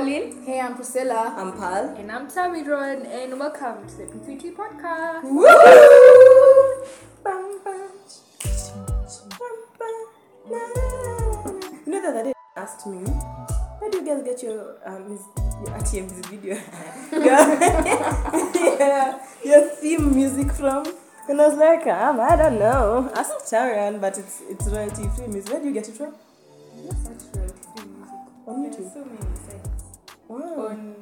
[0.00, 0.42] Pauline.
[0.46, 1.34] Hey, I'm Priscilla.
[1.36, 1.94] I'm Pal.
[1.98, 5.24] And I'm Tammy Ron, and welcome to the P3T podcast.
[5.24, 5.44] Woo!
[7.22, 7.90] Bam, bam.
[11.84, 13.00] You know that other day asked me,
[13.78, 15.18] where do you guys get your um
[15.66, 16.54] your ATM music video?
[17.12, 17.40] your,
[18.80, 20.86] yeah, your theme music from?
[21.28, 23.12] And I was like, um, I don't know.
[23.14, 25.52] Ask Tarian, but it's it's royalty free music.
[25.52, 26.14] Where do you get it from?
[26.74, 27.52] Yes, that's right.
[27.76, 28.46] Free music.
[28.46, 28.94] On YouTube.
[28.94, 29.29] so many sites
[30.30, 30.68] Wow.
[30.70, 30.94] on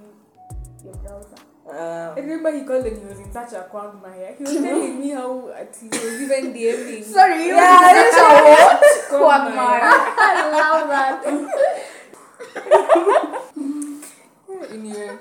[0.84, 1.36] your browser.
[1.68, 4.34] Uh, I remember he called and he was in such a quagmire.
[4.38, 7.04] He was telling me how at, he was even DMing.
[7.16, 8.80] Sorry, you Yeah, yeah, such a what?
[9.12, 9.84] Quagmire.
[9.84, 11.20] I love that.
[14.72, 15.18] anyway,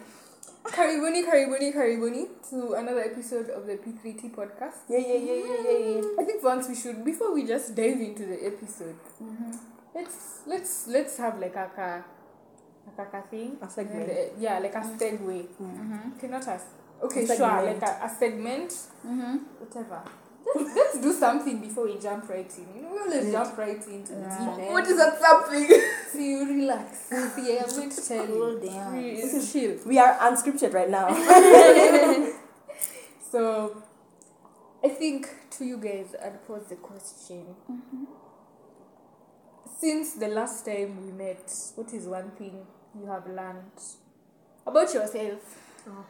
[0.63, 4.87] karibuni, karibuni, karibuni to another episode of the P3T podcast.
[4.87, 6.01] yeah, yeah, yeah, yeah, yeah, yeah.
[6.19, 8.95] I think once we should before we just dive into the episode,
[9.93, 12.03] let's let's let's have like a ka,
[13.13, 13.57] a thing.
[13.61, 14.09] A segment.
[14.09, 14.97] And, uh, yeah, like a mm-hmm.
[14.97, 15.47] segue.
[15.61, 16.17] Mm-hmm.
[16.17, 16.63] Okay, not us.
[17.03, 18.71] Okay, A sure, like a, a segment,
[19.05, 19.37] mm-hmm.
[19.59, 20.01] whatever.
[20.55, 22.75] Let's, let's do something before we jump right in.
[22.75, 24.71] You know, we always jump right into the deep.
[24.71, 25.69] What is that something?
[26.11, 27.09] So you relax.
[27.09, 28.61] See, I'm going to tell you.
[28.65, 28.93] down.
[28.93, 29.77] Re- chill.
[29.85, 32.33] We are unscripted right now.
[33.29, 33.83] So,
[34.81, 37.45] I think to you guys, I'd pose the question.
[39.79, 42.65] Since the last time we met, what is one thing
[42.99, 43.71] you have learned
[44.65, 45.39] about yourself?
[45.87, 46.05] Oh.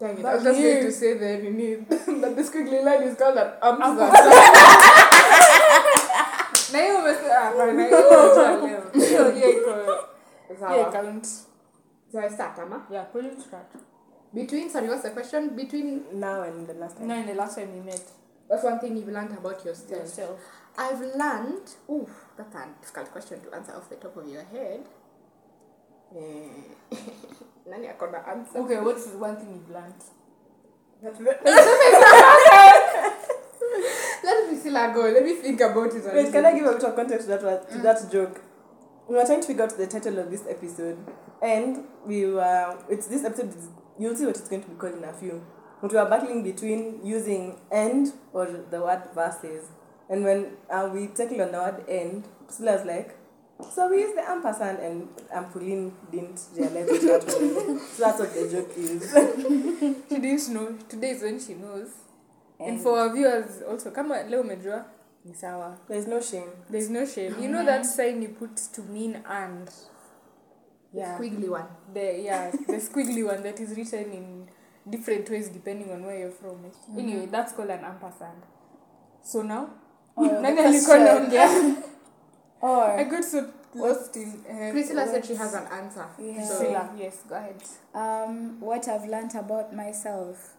[0.00, 2.42] Dang it, But I was just you- going to say that you need that the
[2.42, 4.00] squiggly line is called an Ampersand.
[4.00, 5.36] ampersand.
[6.72, 8.82] Na hiyo umesema hapana, hiyo umejua leo.
[9.06, 9.98] Hiyo hiyo iko hiyo
[10.60, 10.92] Sawa.
[10.92, 11.26] count.
[12.12, 12.86] So I start, Ama.
[12.90, 13.66] Yeah, pull it start.
[14.32, 15.50] Between, sorry, what's the question?
[15.56, 17.06] Between, now and the last time.
[17.08, 18.02] No, in the last time we met
[18.48, 19.90] what's one thing you've learned about yourself?
[20.00, 20.40] yourself.
[20.78, 24.80] I've learned, ooh, that's a difficult question to answer off the top of your head.
[26.14, 26.48] Eh,
[27.70, 28.58] Nani akona answer?
[28.60, 29.94] Okay, what's one thing you've learned?
[34.24, 35.00] Let me still go.
[35.02, 36.04] Let me think about it.
[36.14, 38.40] Wait, can I give a bit of context to that one- to that joke?
[39.08, 40.98] We were trying to figure out the title of this episode,
[41.42, 42.76] and we were.
[42.88, 43.50] It's this episode.
[43.50, 45.44] Is, you'll see what it's going to be called in a few.
[45.80, 49.68] But we were battling between using "and" or the word "verses,"
[50.08, 53.16] and when uh, we tackled on the word "and," Priscilla was like,
[53.74, 55.08] "So we use the ampersand," and
[55.52, 57.80] Pauline didn't realize what happened.
[57.80, 59.12] so that's what the joke is.
[60.08, 60.76] She didn't know.
[60.88, 61.88] Today is when she knows.
[62.60, 64.84] And, for our viewers also, kama leo umejua
[65.24, 65.76] ni sawa.
[65.88, 66.48] There's no shame.
[66.70, 67.34] There's no shame.
[67.42, 69.70] You know that sign you put to mean and.
[70.92, 71.18] Yeah.
[71.18, 71.66] Squiggly one.
[71.92, 74.48] The yeah, the squiggly one that is written in
[74.88, 76.64] different ways depending on where you're from.
[76.96, 78.42] Anyway, that's called an ampersand.
[79.22, 79.68] So now,
[80.16, 81.48] Oh, nani the alikuwa naongea?
[82.66, 84.44] I Or, got so lost in.
[84.48, 86.06] Uh, Priscilla said she has an answer.
[86.18, 86.44] Yeah.
[86.44, 87.62] So, Priscilla, yes, go ahead.
[87.94, 90.54] Um, what I've learned about myself.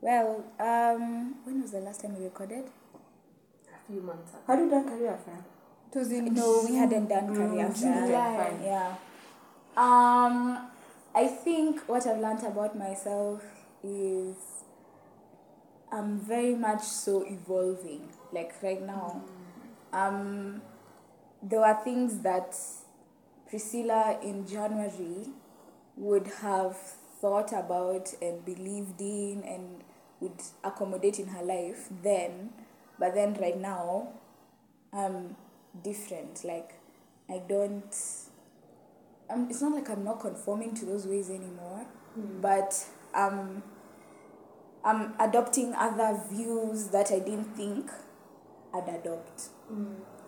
[0.00, 2.64] Well, um, when was the last time we recorded?
[2.66, 4.40] a few months ago.
[4.46, 5.44] How do you done career fair?
[5.94, 8.06] It was in No, we hadn't done career fair.
[8.06, 8.52] July.
[8.64, 8.94] Yeah.
[9.76, 10.68] Um,
[11.14, 13.42] I think what I've learned about myself
[13.84, 14.36] is
[15.90, 18.08] I'm very much so evolving.
[18.32, 19.22] Like right now,
[19.92, 20.62] um,
[21.42, 22.56] there were things that
[23.48, 25.28] Priscilla in January
[25.96, 26.76] would have
[27.20, 29.84] thought about and believed in and
[30.20, 32.50] would accommodate in her life then,
[32.98, 34.08] but then right now,
[34.92, 35.36] I'm
[35.82, 36.44] different.
[36.44, 36.74] Like
[37.28, 37.94] I don't.
[39.30, 41.86] Um, it's not like I'm not conforming to those ways anymore,
[42.40, 43.62] but um,
[44.84, 47.90] I'm adopting other views that I didn't think
[48.74, 49.48] I'd adopt.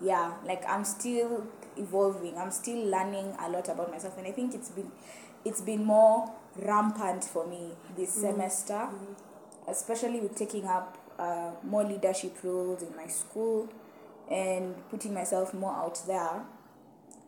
[0.00, 1.46] Yeah, like I'm still
[1.76, 2.36] evolving.
[2.36, 4.90] I'm still learning a lot about myself, and I think it's been
[5.44, 8.88] it's been more rampant for me this semester,
[9.68, 13.68] especially with taking up uh, more leadership roles in my school
[14.30, 16.44] and putting myself more out there.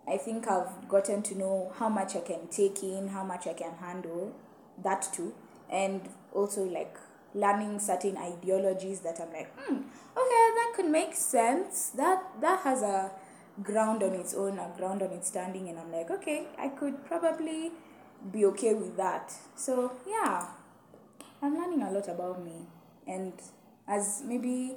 [0.08, 3.54] I think I've gotten to know how much I can take in, how much I
[3.54, 4.34] can handle,
[4.82, 5.34] that too,
[5.70, 6.96] and also like
[7.34, 9.82] learning certain ideologies that I'm like, hmm,
[10.16, 11.90] okay, that could make sense.
[11.90, 13.10] That that has a
[13.62, 17.04] ground on its own, a ground on its standing, and I'm like, okay, I could
[17.06, 17.72] probably
[18.32, 19.32] be okay with that.
[19.54, 20.48] So yeah,
[21.42, 22.66] I'm learning a lot about me,
[23.06, 23.32] and
[23.86, 24.76] as maybe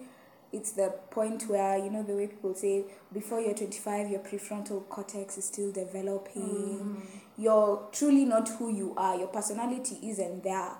[0.51, 4.87] it's the point where you know the way people say before you're 25 your prefrontal
[4.89, 6.43] cortex is still developing.
[6.43, 7.01] Mm-hmm.
[7.37, 9.15] You're truly not who you are.
[9.15, 10.71] Your personality isn't there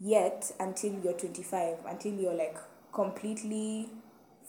[0.00, 2.56] yet until you're 25 until you're like
[2.92, 3.88] completely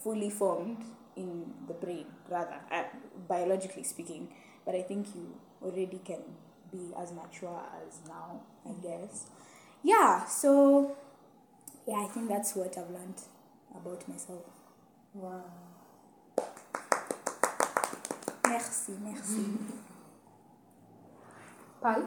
[0.02, 0.84] fully formed
[1.16, 2.84] in the brain rather uh,
[3.28, 4.28] biologically speaking
[4.64, 6.20] but i think you already can
[6.72, 9.26] be as mature as now, I guess.
[9.82, 10.96] Yeah, so
[11.86, 13.20] yeah, I think that's what I've learned
[13.74, 14.44] about myself.
[15.14, 15.44] Wow.
[18.48, 19.44] Merci, merci.
[21.82, 22.02] Pal?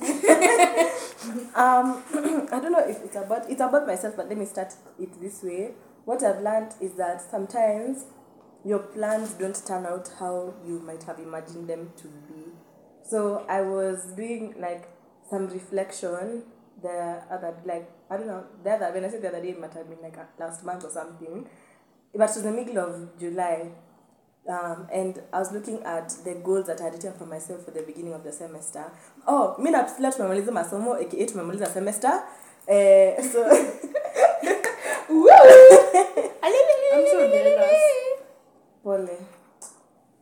[1.54, 2.02] Um,
[2.52, 5.42] I don't know if it's about it's about myself, but let me start it this
[5.42, 5.72] way.
[6.04, 8.04] What I've learned is that sometimes
[8.64, 12.52] your plans don't turn out how you might have imagined them to be.
[13.02, 14.88] So I was doing like
[15.30, 16.42] some reflection
[16.82, 19.60] the other like I don't know the other when I said the other day it
[19.60, 21.46] might have been like last month or something,
[22.14, 23.70] but it was the middle of July.
[24.46, 27.70] Um, and I was looking at the goals that I had written for myself for
[27.70, 28.84] the beginning of the semester.
[29.26, 32.22] Oh, mi napsila tumemaliza masomo aka tumemaliza semester.
[32.66, 33.40] Eh, so
[36.92, 37.82] I'm so jealous.
[38.82, 39.18] pole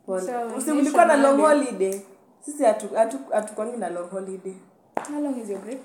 [0.07, 0.21] pole.
[0.21, 2.01] So, Si ulikuwa na long holiday.
[2.45, 4.55] Sisi hatu- hatu- na long holiday.
[5.09, 5.81] How long is your break?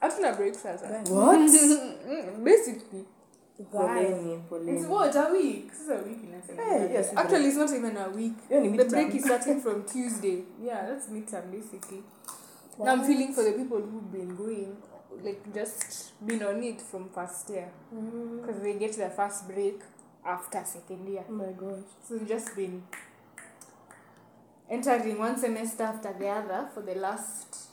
[0.00, 0.86] Hatuna break sasa.
[1.10, 1.38] What?
[2.08, 3.04] Mm, Basically.
[3.70, 5.70] Poleni, It's what, a week?
[5.70, 6.58] This is a week in a sense.
[6.58, 8.48] Hey, yes, Actually, it's not even a week.
[8.48, 8.90] The midterm.
[8.90, 10.42] break is starting from Tuesday.
[10.62, 12.02] Yeah, that's midterm basically.
[12.78, 14.76] Now I'm feeling for the people who've been going,
[15.22, 17.70] like just been on it from first year.
[17.94, 18.40] Mm.
[18.40, 19.80] Because they get their first break
[20.24, 21.24] after second year.
[21.28, 21.84] Oh my gosh.
[22.08, 22.82] So just been
[24.70, 27.71] entering one semester after the other for the last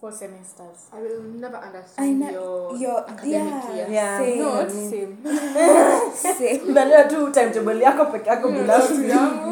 [0.00, 0.88] four semesters.
[0.92, 3.86] I will never I understand know your, your academic yeah, year.
[3.90, 4.18] Yeah.
[4.24, 5.18] same, Not same.
[6.14, 6.60] same.
[6.70, 9.08] Unajua tu timetable yako peke yako binafsi.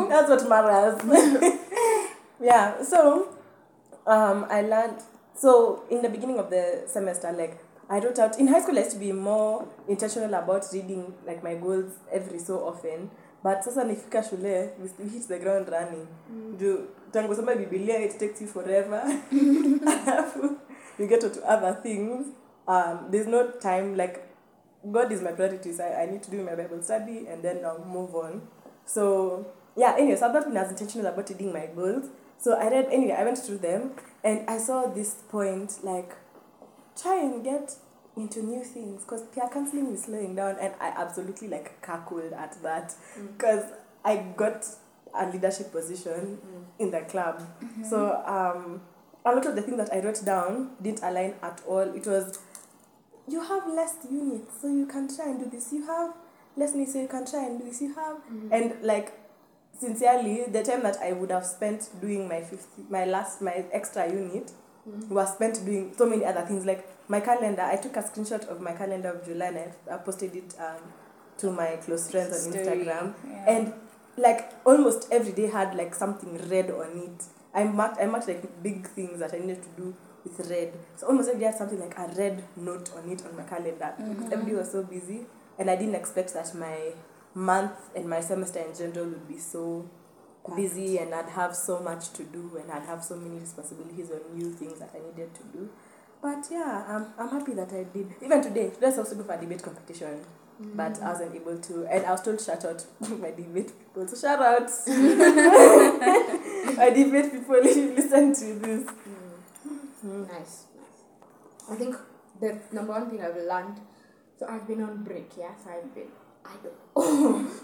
[0.09, 1.01] That's what matters.
[2.41, 2.83] yeah.
[2.83, 3.29] So,
[4.07, 5.01] um, I learned.
[5.37, 7.59] So in the beginning of the semester, like
[7.91, 11.43] I wrote out in high school, I used to be more intentional about reading like
[11.43, 13.11] my goals every so often.
[13.43, 16.07] But sasa nifika shule, we hit the ground running.
[16.59, 19.03] Juu tangu soma Biblia, it takes you forever.
[19.33, 20.57] Alafu,
[20.99, 22.27] you get to other things.
[22.67, 24.27] Um, there's no time like
[24.91, 25.73] God is my priority.
[25.73, 28.43] So I, I need to do my Bible study and then I'll move on.
[28.85, 29.47] So
[29.77, 32.07] yeah, anyway, so I've not been as intentional about reading my goals.
[32.39, 33.93] So I read anyway, I went through them
[34.25, 36.13] and I saw this point like
[37.01, 37.77] try and get
[38.17, 42.61] into new things because peer counseling is slowing down and I absolutely like cackled at
[42.63, 42.95] that
[43.37, 43.65] because
[44.05, 44.67] I got
[45.17, 46.39] a leadership position
[46.79, 47.43] in the club.
[47.89, 48.81] So um
[49.25, 51.81] a lot of the things that I wrote down didn't align at all.
[51.95, 52.39] It was
[53.27, 55.73] you have less units, so you can try and do this.
[55.73, 56.15] You have
[56.57, 57.81] less units, so you can try and do this.
[57.81, 58.17] You have
[58.51, 59.13] and like
[59.79, 64.07] sincerely, the time that I would have spent doing my fifth, my last, my extra
[64.09, 64.53] unit
[65.09, 66.65] was spent doing so many other things.
[66.67, 69.97] Like my calendar, I took a screenshot of my calendar of July and I, I
[69.99, 70.83] posted it um,
[71.39, 73.45] to my close friends on Instagram, Yeah.
[73.49, 73.73] and
[74.17, 77.25] like almost every day had like something red on it.
[77.55, 79.95] I marked, I marked like big things that I needed to do
[80.25, 80.73] with red.
[80.97, 83.95] So almost every day had something like a red note on it on my calendar.
[83.97, 84.33] Because mm-hmm.
[84.33, 85.27] every day was so busy,
[85.59, 86.93] and I didn't expect that my
[87.35, 89.89] month and my semester in general would be so
[90.55, 94.21] busy and I'd have so much to do and I'd have so many responsibilities or
[94.35, 95.71] new things that I needed to do.
[96.23, 98.15] But yeah, I'm, I'm happy that I did.
[98.23, 100.21] Even today, today I was supposed to go for a debate competition,
[100.59, 101.03] but mm.
[101.03, 101.87] I wasn't able to.
[101.87, 102.85] And I was told to shout out
[103.21, 104.09] my debate people.
[104.09, 104.71] So shout out.
[106.77, 108.85] my debate people, if you listen to this.
[108.85, 109.29] Mm.
[110.07, 110.29] Mm.
[110.29, 111.03] Nice, nice.
[111.71, 111.97] I think
[112.41, 113.81] the number one thing I've learned,
[114.39, 116.09] so I've been on break, yeah, so I've been
[116.45, 116.73] idle.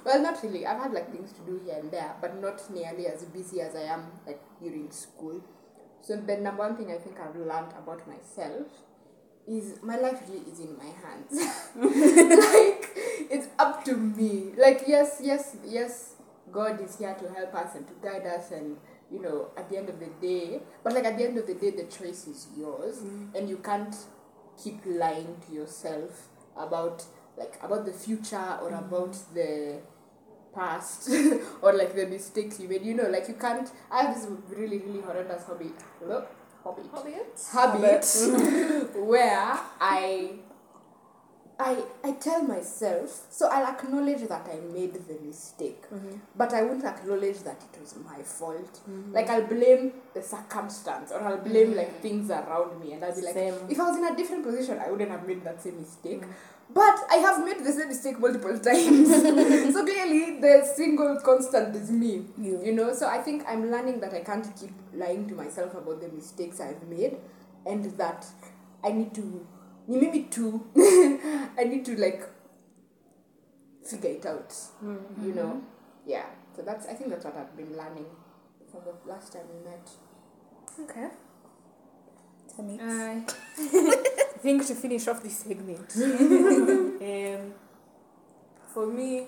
[0.04, 0.64] well, not really.
[0.66, 3.76] I've had like things to do here and there, but not nearly as busy as
[3.76, 5.42] I am like during school.
[6.02, 8.68] So the number one thing I think I've learned about myself
[9.46, 11.32] is my life really is in my hands.
[11.76, 12.79] like
[13.30, 14.52] it's up to me.
[14.56, 16.14] Like yes, yes, yes.
[16.52, 18.76] God is here to help us and to guide us and
[19.10, 21.54] you know at the end of the day but like at the end of the
[21.54, 23.32] day the choice is yours mm.
[23.36, 23.94] and you can't
[24.62, 27.04] keep lying to yourself about
[27.36, 28.78] like about the future or mm.
[28.78, 29.78] about the
[30.54, 31.08] past
[31.62, 32.82] or like the mistakes you made.
[32.82, 35.70] You know like you can't i have this really really horrendous hobby.
[36.04, 36.28] Look
[36.62, 36.82] hobby.
[37.52, 38.04] Habit.
[38.96, 40.32] Where I
[41.60, 46.16] I I tell myself so I'll acknowledge that I made the mistake mm-hmm.
[46.34, 48.80] but I won't acknowledge that it was my fault.
[48.88, 49.12] Mm-hmm.
[49.12, 52.02] Like I'll blame the circumstance or I'll blame like mm-hmm.
[52.02, 53.54] things around me and I'll be like Same.
[53.68, 56.22] if I was in a different position I wouldn't have made that same mistake.
[56.72, 59.08] But I have made the same mistake multiple times.
[59.74, 62.92] So clearly the single constant is me you know?
[62.94, 66.60] So i think i'm learning that i can't keep lying to myself about the mistakes
[66.60, 67.16] i've made
[67.66, 68.26] and that
[68.82, 69.46] i need to
[69.90, 70.52] ni mimi too.
[71.58, 72.22] I need to like
[73.84, 74.54] figure it out
[75.24, 75.62] you know?
[76.06, 76.26] Yeah.
[76.54, 78.06] So that's i think that's what i've been learning
[78.70, 79.86] from the last time we met.
[80.84, 81.08] Okay.
[82.58, 83.24] I
[84.42, 87.54] think to finish off this segment, um,
[88.74, 89.26] for me,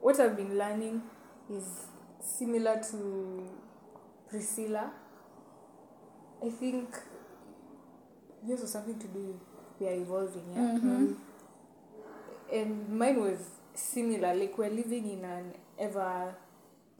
[0.00, 1.02] what I've been learning
[1.52, 1.86] is
[2.20, 3.48] similar to
[4.28, 4.90] Priscilla.
[6.44, 6.96] I think
[8.46, 9.47] this was something to do with
[9.80, 10.78] we are evolving, yeah.
[10.78, 11.16] Mhm.
[12.52, 13.38] And mine was
[13.74, 14.34] similar.
[14.34, 16.34] Like we're living in an ever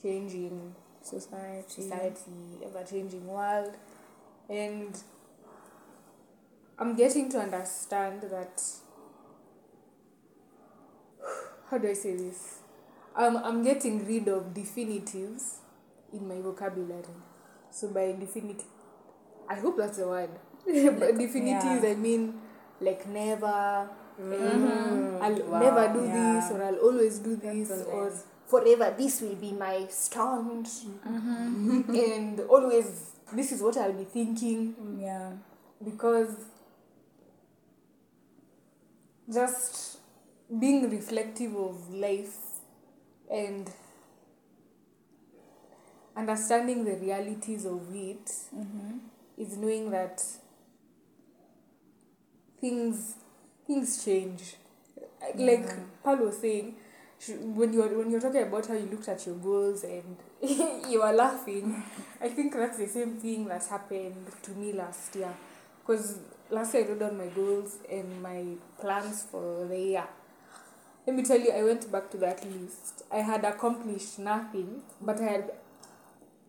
[0.02, 1.82] changing Society.
[1.82, 3.74] society, ever changing world.
[4.48, 4.96] And
[6.78, 8.62] I'm getting to understand that
[11.70, 12.58] how do I say this?
[13.16, 15.58] Um, I'm getting rid of definitives
[16.12, 17.02] in my vocabulary.
[17.70, 18.66] So by definitive
[19.48, 20.30] I hope that's a word.
[20.66, 21.90] but definitives yeah.
[21.90, 22.34] I mean
[22.80, 23.88] like never
[24.20, 25.20] Mhm.
[25.22, 25.60] I'll Wow.
[25.60, 26.40] never do Yeah.
[26.40, 28.12] this or I'll always do this or
[28.46, 31.94] forever this will be my stance Mm-hmm.
[32.12, 35.32] and always this is what I'll be thinking Yeah.
[35.84, 36.34] because
[39.32, 39.98] just
[40.58, 42.36] being reflective of life
[43.30, 43.70] and
[46.16, 48.98] understanding the realities of it Mm-hmm.
[49.36, 50.24] is knowing that
[52.60, 53.14] things
[53.66, 54.56] things change.
[55.34, 55.68] Like
[56.02, 56.74] Paul was saying
[57.28, 60.16] when you're when you're talking about how you looked at your goals and
[60.88, 61.82] you were laughing
[62.20, 65.32] I think that's the same thing that happened to me last year.
[65.80, 66.18] Because
[66.50, 68.44] last year I wrote down my goals and my
[68.80, 70.04] plans for the year.
[71.06, 73.04] Let me tell you I went back to that list.
[73.10, 75.52] I had accomplished nothing but I had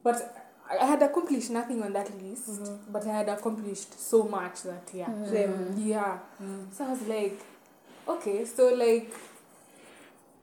[0.04, 0.39] but
[0.70, 2.92] I had accomplished nothing on that list mm-hmm.
[2.92, 5.76] but I had accomplished so much that year Same.
[5.78, 6.20] yeah.
[6.42, 6.44] Mm-hmm.
[6.44, 6.72] Mm-hmm.
[6.74, 7.40] So I was like
[8.08, 9.14] okay so like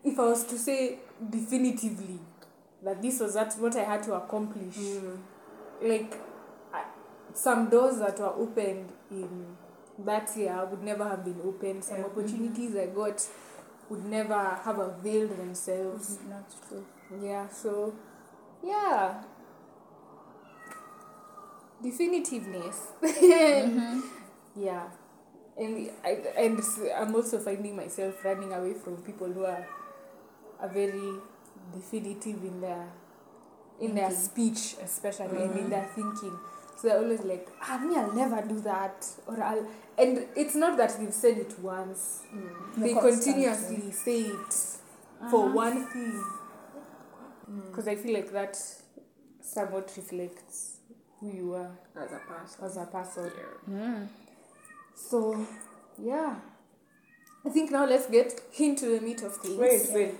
[0.05, 0.99] if I was to say
[1.31, 2.19] definitively
[2.83, 4.77] that this was that what I had to accomplish
[5.83, 6.15] like
[6.73, 6.85] I,
[7.35, 9.57] some doors that were opened in
[10.05, 11.85] that year would never have been opened.
[11.85, 13.27] Some opportunities I got
[13.89, 16.19] would never have availed themselves.
[16.29, 16.85] Not true.
[17.23, 17.95] yeah so
[18.65, 19.23] yeah
[21.83, 22.77] definitiveness.
[23.03, 24.01] Mm-hmm.
[24.57, 24.89] yeah.
[25.59, 26.61] And I, and
[26.95, 29.67] i'm also finding myself running away from people who are
[30.61, 31.15] are very
[31.73, 32.87] definitive in their
[33.81, 36.39] in their speech especially and in their thinking.
[36.77, 39.67] So they're always like ah me i'll never do that or i'll
[39.99, 42.23] and it's not that they've said it once.
[42.77, 44.55] They The continuously say it
[45.31, 46.23] for one thing.
[47.71, 48.59] Because i feel like that
[49.41, 50.76] somewhat reflects
[51.21, 52.65] who you are As a person.
[52.65, 53.31] as a person
[53.71, 54.09] Mm.
[54.95, 55.47] so,
[55.99, 56.35] yeah.
[57.45, 59.57] I think now let's get into the meat of things.
[59.59, 60.15] Wait, wait.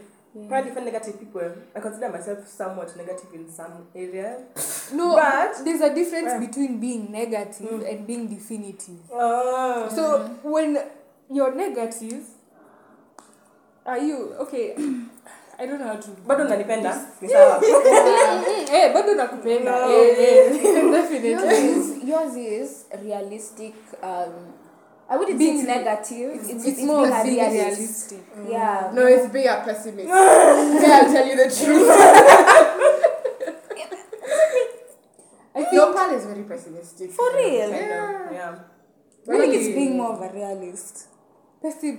[0.49, 4.91] Probably for negative people, I consider myself somewhat negative in some areas.
[4.93, 6.39] No, But- there's a difference Yeah.
[6.41, 7.89] between being negative Mm.
[7.91, 8.99] and being definitive.
[9.11, 9.89] Oh.
[9.89, 10.79] So, when
[11.31, 12.25] you're negative,
[13.87, 14.77] are you okay?
[15.59, 16.09] I don't know how to.
[16.27, 18.45] bado unanipenda ni sawa Mm,
[18.75, 19.71] eh, bado nakupenda.
[19.87, 19.91] No.
[19.93, 21.71] Eh, eh, Yours definitely.
[21.71, 23.75] is, yours is realistic.
[24.03, 24.33] Um,
[25.09, 26.35] I wouldn't Being- it's negative.
[26.51, 28.11] It's, more being a being realist.
[28.11, 28.25] realistic.
[28.51, 28.91] Yeah.
[28.95, 30.09] No, it's be a pessimist.
[30.09, 31.89] yeah, I'll tell you the truth.
[35.55, 37.11] I think Your pal is very pessimistic.
[37.13, 37.71] For real?
[37.71, 38.55] Yeah
[39.29, 39.73] I think it's Really?
[39.75, 41.09] being more of a realist.
[41.63, 41.99] pessi-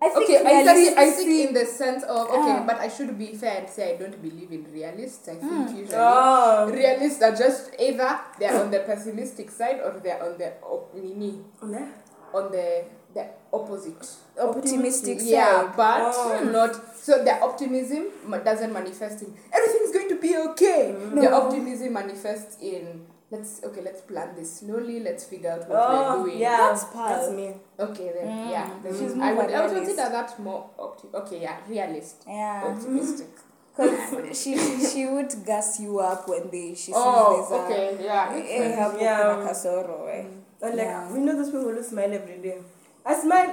[0.00, 0.76] I think Okay, I realist.
[0.76, 2.64] see- I Pessimistic in the sense of okay, Ah.
[2.66, 5.26] but I should be fair and say I don't believe in realists.
[5.28, 5.76] I think Mm.
[5.76, 10.52] usually oh realists are just either they're on the pessimistic side or they're on the
[10.62, 11.82] op- nini, Ne?
[12.32, 14.06] on the the opposite.
[14.38, 16.44] optimistic Yeah, but Oh.
[16.44, 17.24] not so.
[17.24, 18.12] Their optimism
[18.44, 20.92] doesn't manifest in everything's going to be okay.
[20.92, 21.42] Their No.
[21.42, 25.00] optimism manifests in let's okay, let's plan this slowly.
[25.00, 26.40] Let's figure out what oh we're doing.
[26.40, 27.08] yeah That's Pearl.
[27.08, 28.50] that's me Okay, then Mm.
[28.50, 29.96] yeah, then She's I would I would realist.
[29.96, 32.64] consider that more opti- Okay, yeah, realist, Yeah.
[32.74, 33.28] optimistic.
[33.78, 38.04] Because she, she would gas you up when they she sees Oh, there's a okay,
[38.04, 38.30] yeah.
[38.34, 38.76] makes eh, sense.
[38.80, 39.18] hapo Yeah.
[39.34, 40.24] kuna kasoro eh.
[40.62, 41.12] And like Yeah.
[41.12, 42.58] we know those people who smile every day.
[43.06, 43.52] I smile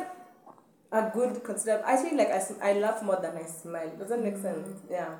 [0.91, 1.83] a good consider.
[1.85, 3.91] I feel like I, sm- I laugh more than I smile.
[3.99, 4.67] Does that make sense?
[4.89, 5.13] Yeah.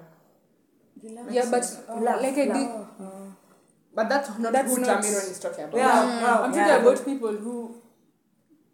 [1.29, 1.61] Yeah, but
[2.01, 2.57] Laugh, like I laugh.
[2.57, 2.69] did,
[3.95, 5.77] But that's not That's who not- Jamiron is talking about.
[5.77, 6.41] Yeah.
[6.43, 6.77] I'm talking yeah.
[6.77, 7.75] about people who,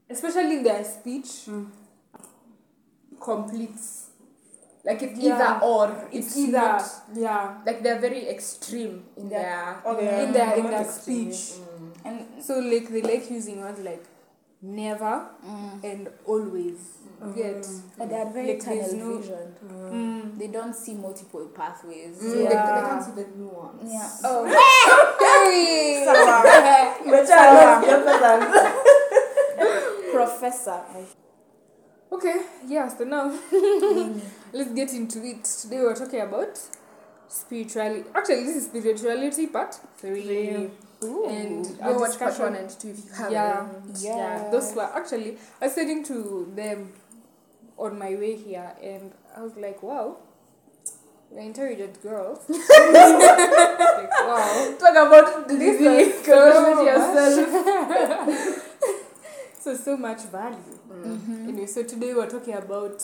[0.09, 1.47] especially in their speech,
[3.19, 4.07] Completes.
[4.83, 5.35] Like it's Yeah.
[5.35, 6.07] either or.
[6.11, 9.77] it's, It's, either not yeah like they're very extreme in Yeah.
[9.83, 10.23] their Okay.
[10.25, 11.53] in their in their speech.
[11.61, 11.91] Mm.
[12.05, 14.03] And So like they like using words like
[14.61, 16.97] never mm, and always.
[17.23, 17.67] You Get
[17.99, 19.55] but they are very Like, tunnel no- vision.
[19.67, 20.37] mm.
[20.39, 22.17] They don't see multiple pathways.
[22.17, 22.81] Mm, they, they Yeah.
[22.89, 23.83] can't see the nuance.
[23.85, 24.09] Yeah.
[24.23, 24.43] Oh,
[25.19, 26.03] Very.
[27.27, 28.01] Charles, your.
[30.11, 30.81] Professor.
[32.11, 33.31] Okay, yeah, so now
[34.53, 35.43] let's get into it.
[35.45, 36.59] Today we're talking about
[37.29, 38.03] spirituality.
[38.13, 40.69] Actually, this is spirituality part three.
[41.03, 43.31] And Go our watch part discussion- one and two if you haven't.
[43.33, 43.67] yeah,
[43.99, 44.15] Yeah.
[44.43, 46.93] yeah, those were actually I was saying to them
[47.77, 50.17] on my way here, and I was like, wow,
[51.31, 52.39] we're intelligent girls.
[52.49, 52.59] like,
[54.29, 54.75] wow.
[54.77, 56.25] Talk about the This disease.
[56.25, 58.67] so with yourself.
[59.61, 60.57] So so much value.
[60.91, 61.49] Mm-hmm.
[61.49, 63.03] Anyway, so today we're talking about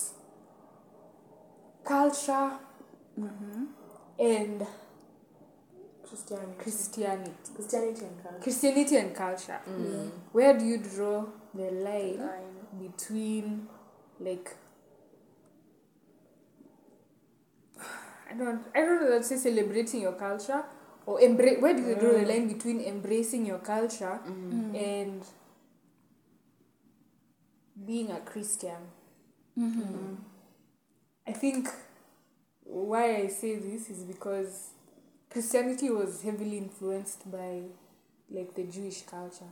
[1.84, 2.52] culture
[3.20, 3.66] mm-hmm.
[4.20, 4.66] and
[6.08, 6.54] Christianity.
[6.58, 7.32] Christianity.
[7.56, 8.40] Christianity and culture.
[8.42, 9.60] Christianity and culture.
[9.70, 9.86] Mm.
[9.86, 10.12] Mm.
[10.32, 12.30] Where do you draw the line
[12.80, 13.68] between
[14.20, 14.56] like
[18.30, 20.64] I don't I don't know let's say celebrating your culture
[21.06, 22.30] or embrace where do you draw the mm.
[22.30, 25.24] line between embracing your culture and
[27.86, 28.92] being a Christian?
[29.58, 30.16] Mm-hmm.
[31.28, 31.70] I think
[32.64, 34.70] why I say this is because
[35.38, 37.62] Christianity was heavily influenced by
[38.32, 39.46] like the Jewish culture.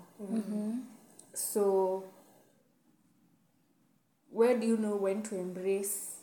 [1.32, 2.06] So
[4.32, 6.22] where do you know when to embrace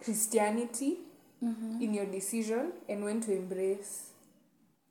[0.00, 0.98] Christianity
[1.42, 4.10] in your decision and when to embrace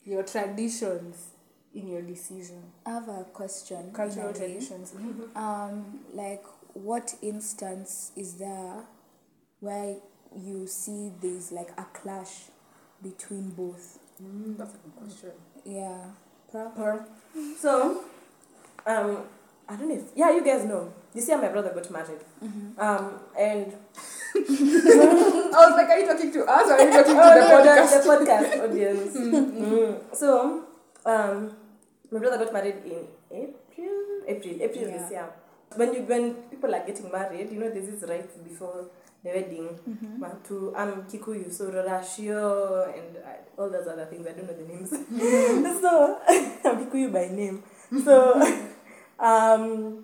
[0.04, 1.28] your traditions
[1.74, 2.62] in your decision?
[2.86, 3.94] I have a question.
[3.94, 4.48] Cultural in a way.
[4.48, 4.94] traditions.
[5.38, 6.44] Um, like,
[6.74, 8.84] what instance is there
[9.62, 9.96] where
[10.36, 12.50] you see there's like a clash
[13.02, 14.00] between both?
[14.58, 15.32] That's a good question.
[15.66, 16.06] Yeah.
[16.52, 16.72] Pearl?
[16.76, 17.06] Pearl.
[17.58, 18.04] So,
[18.86, 19.24] um,
[19.68, 20.92] I don't know if, yeah, you guys know.
[21.14, 22.22] This year my brother got married.
[22.78, 23.74] Um, and
[24.36, 27.70] I was like, are you talking to us or are you talking to Oh, the
[27.70, 28.04] podcast?
[28.04, 29.16] the podcast audience.
[29.60, 30.16] Mm.
[30.16, 30.66] So,
[31.06, 31.52] um,
[32.12, 34.24] my brother got married in April.
[34.28, 34.98] April, April Yeah.
[34.98, 35.30] this year.
[35.76, 38.90] When you when people are getting married, you know there's this right before
[39.24, 39.68] the wedding.
[40.20, 44.26] One, two, I'm Kikuyu, so Ruracio and uh, all those other things.
[44.28, 44.92] I don't know the names.
[44.92, 45.82] Mm-hmm.
[45.82, 46.20] so
[46.66, 47.64] I'm Kikuyu by name.
[48.04, 49.26] So, mm-hmm.
[49.26, 50.04] um,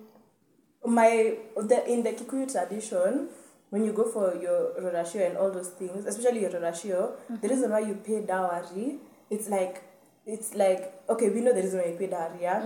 [0.86, 3.30] my the in the Kikuyu tradition,
[3.69, 7.36] when you go for your ruracio and all those things, especially your ruracio, mm-hmm.
[7.41, 8.97] the reason why you pay dowry,
[9.30, 9.84] it's like
[10.25, 12.62] it's like okay, we know the reason why you pay dowry, yeah,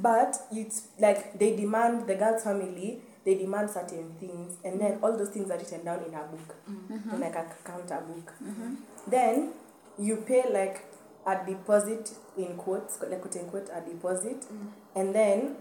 [0.00, 3.02] but it's like they demand the girl's family.
[3.24, 6.56] They demand certain things, and then all those things are written down in a book,
[6.68, 7.14] mm-hmm.
[7.14, 8.32] in like a counter book.
[8.42, 8.74] Mm-hmm.
[9.08, 9.52] Then
[9.98, 10.86] you pay like
[11.26, 14.68] a deposit in quotes, like quote unquote, a deposit, mm.
[14.96, 15.56] and then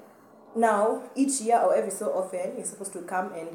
[0.55, 3.49] now each year or every so often you're supposed to come and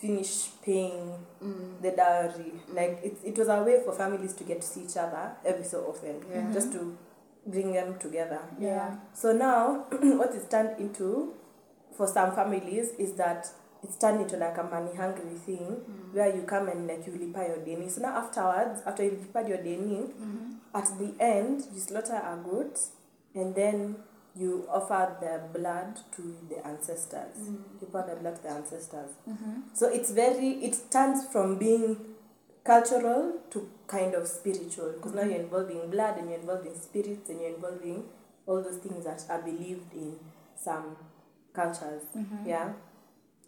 [0.00, 1.82] finish paying mm.
[1.82, 2.52] the dowry.
[2.72, 5.64] Like it, it was a way for families to get to see each other every
[5.64, 6.52] so often, Yeah.
[6.52, 6.96] just to
[7.46, 8.40] bring them together.
[8.58, 8.96] Yeah.
[9.12, 11.34] So now, what is turned into
[11.98, 13.50] for some families is that
[13.82, 16.14] it's turned into like a money hungry thing mm.
[16.14, 17.90] where you come and like you lipa your deni.
[17.90, 20.54] So now afterwards, after you lipa your deni, mm-hmm.
[20.74, 22.78] at the end you slaughter a goat
[23.34, 23.96] and then
[24.36, 27.36] you offer the blood to the ancestors.
[27.36, 27.58] Mm.
[27.80, 29.10] You pour the blood to the ancestors.
[29.28, 29.60] Mm-hmm.
[29.74, 31.96] So it's very it turns from being
[32.64, 35.30] cultural to kind of spiritual because now mm-hmm.
[35.30, 38.04] you're involving blood and you're involving spirits and you're involving
[38.46, 40.16] all those things that are believed in
[40.56, 40.96] some
[41.52, 42.02] cultures.
[42.16, 42.48] Mm-hmm.
[42.48, 42.72] Yeah.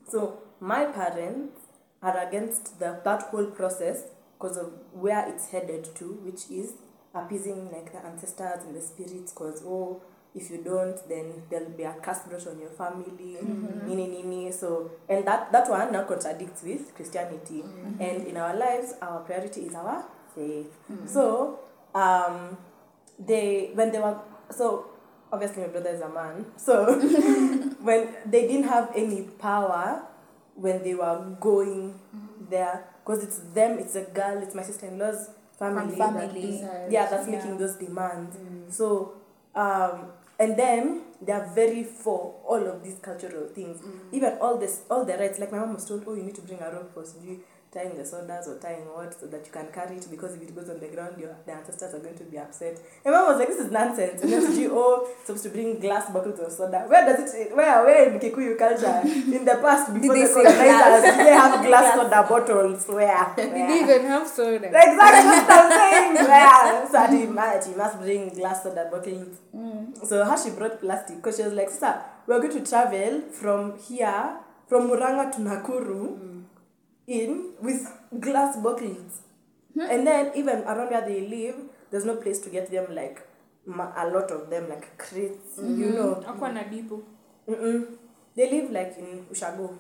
[0.09, 1.61] So my parents
[2.03, 4.05] are against the that whole process
[4.39, 6.75] because of where it's headed to, which is
[7.15, 9.33] appeasing like the ancestors and the spirits.
[9.33, 10.03] Because oh,
[10.35, 13.37] if you don't, then there'll be a curse brought on your family.
[13.43, 13.89] Mm-hmm.
[13.89, 14.53] Nini nini.
[14.53, 17.63] So and that that one now contradicts with Christianity.
[17.63, 18.03] Mm-hmm.
[18.03, 20.73] And in our lives, our priority is our faith.
[21.07, 21.61] So
[21.95, 22.57] um,
[23.19, 24.19] they when they were
[24.51, 24.87] so
[25.33, 26.87] obviously my brother is a man so
[27.83, 30.03] when they didn't have any power
[30.55, 31.99] when they were going
[32.51, 36.49] there because it's them it's a girl it's my sister-in-law's family, that family.
[36.57, 37.37] is- yeah that's Yeah.
[37.37, 38.37] making those demands.
[38.69, 38.87] So
[39.55, 43.81] um and then they are very for all of these cultural things.
[44.11, 46.43] Even all this all the rights like my mom was told oh you need to
[46.43, 47.39] bring a rope for sijui
[47.73, 50.55] tying the sodas or tying what so that you can carry it because if it
[50.55, 53.39] goes on the ground your the ancestors are going to be upset and mom was
[53.39, 57.05] like this is nonsense and sijui oh supposed to bring glass bottles of soda where
[57.07, 58.97] does it where where in Kikuyu culture
[59.37, 63.69] in the past before the colonizers did they have glass soda bottles where, Did where?
[63.69, 64.67] they even have soda?
[64.67, 66.15] Exactly what I'm saying.
[66.29, 66.89] Yeah.
[66.91, 69.37] So ma- Ati must bring glass soda bottles.
[69.55, 70.07] Mm.
[70.07, 71.95] So how she brought plastic because she was like, "Sister,
[72.27, 74.37] we're going to travel from here,
[74.69, 76.40] from Muranga to Nakuru, mm.
[77.11, 77.83] In with
[78.21, 79.21] glass bottles,
[79.91, 81.57] and then even around where they live,
[81.91, 83.21] there's no place to get them like
[83.67, 86.23] ma- a lot of them like crates, you know.
[86.27, 87.03] Akwa na bibo.
[87.49, 87.85] Mm-mm.
[88.37, 89.75] They live like in Ushago,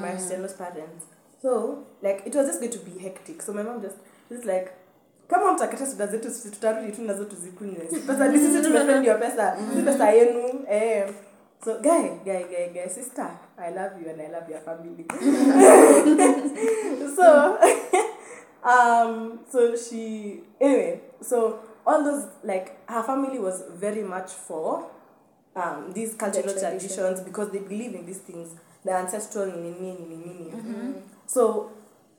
[0.00, 1.06] my Stella's parents.
[1.42, 3.42] So, like, it was just going to be hectic.
[3.42, 3.96] So my mom just,
[4.28, 4.70] just like,
[5.28, 9.82] kama mtakata soda zetu sisi tutarudi tu nazo tuzikunywe pesa ni sisi tumespend pesa si
[9.82, 11.08] pesa yenu eh
[11.64, 15.04] so guy guy guy guy sister i love you and i love your family.
[17.16, 17.58] So
[18.64, 24.90] um so she anyway so all those like her family was very much for
[25.56, 26.78] um these cultural tradition.
[26.78, 27.20] traditions.
[27.20, 31.70] because they believe in these things the ancestral nini nini nini so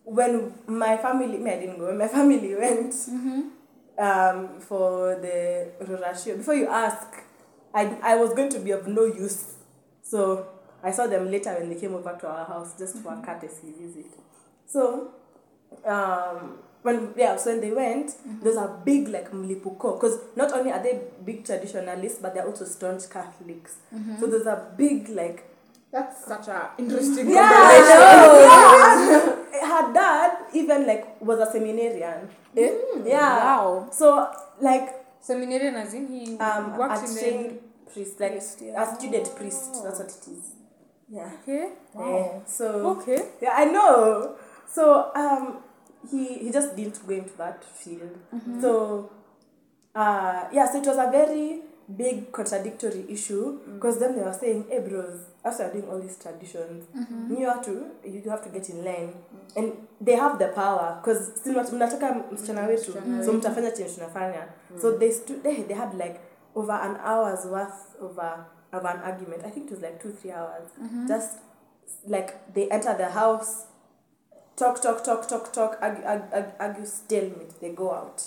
[0.04, 2.94] when my family me i didn't go when my family went
[3.98, 7.08] um for the ruracio before you ask
[7.74, 9.46] i i was going to be of no use.
[10.04, 10.48] So
[10.84, 13.26] i saw them later when they came over to our house just for a mm-hmm.
[13.26, 14.12] courtesy visit.
[14.66, 15.12] So
[15.86, 18.44] um when yeah so when they went mm-hmm.
[18.44, 20.00] there's a big like mlipuko.
[20.00, 23.78] Because not only are they big traditionalists but they're also staunch catholics.
[23.94, 24.20] Mm-hmm.
[24.20, 25.48] So there's a big like
[25.92, 29.46] That's such a interesting yeah, combination.
[29.54, 29.68] yeah.
[29.72, 32.30] her dad even like was a seminarian.
[32.58, 32.70] Eh?
[32.70, 33.38] Mm, yeah.
[33.38, 33.90] Wow.
[33.92, 37.60] so like Seminarian as in he um works in trained
[37.94, 38.82] priest like Priest, yeah.
[38.82, 39.84] a student priest.
[39.84, 40.61] That's what it is
[41.12, 41.32] yeah.
[41.44, 41.70] Okay.
[41.94, 42.18] Wow.
[42.18, 42.46] Yeah.
[42.48, 43.20] so Okay.
[43.42, 44.36] yeah i know.
[44.68, 45.58] So um
[46.12, 48.18] he he just didn't go into that field.
[48.62, 49.10] So
[49.96, 51.62] uh yeah so it was a very
[51.98, 56.86] big contradictory issue because then they were saying hey bros after doing all these traditions
[57.40, 57.72] you have to
[58.06, 59.14] you have to get in line.
[59.58, 62.94] And they have the power because mnataka msichana wetu
[63.26, 64.48] so mtafanya chenye tunafanya.
[64.82, 66.20] So they stood they, they had like
[66.56, 70.12] over an hour's worth of, a, of an argument i think it was like two
[70.12, 70.70] three hours.
[71.08, 71.40] Just
[72.08, 73.66] like they enter the house
[74.56, 78.24] talk talk talk talk talk argue argue, argue, argue stalemate they go out.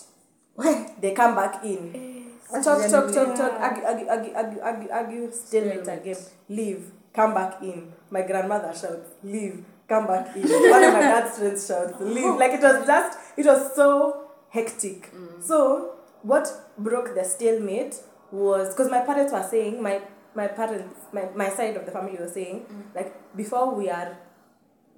[1.01, 2.31] They come back in.
[2.63, 6.17] Talk talk talk talk argue argue argue argue argue, argue stalemate again.
[6.49, 6.91] leave.
[7.13, 7.93] Come back in.
[8.11, 9.65] My grandmother shouts leave.
[9.89, 10.43] Come back in.
[10.43, 12.37] One of my dad's friends shouts leave.
[12.37, 15.11] Like it was just it was so hectic.
[15.41, 17.97] So what broke the stalemate
[18.31, 20.01] was because my parents were saying my
[20.35, 24.17] my parents my, my side of the family was saying like before we are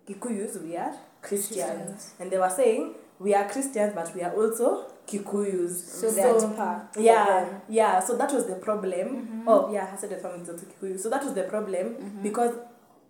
[0.08, 2.14] Kikuyus, we are Christians.
[2.20, 5.70] And they were saying, we are Christians, but we are also Kikuyus.
[6.00, 8.00] So at Yeah, yeah.
[8.00, 9.42] So that was the problem.
[9.48, 10.98] Oh, yeah, I said the family is also Kikuyu.
[11.00, 12.54] So that was the problem because,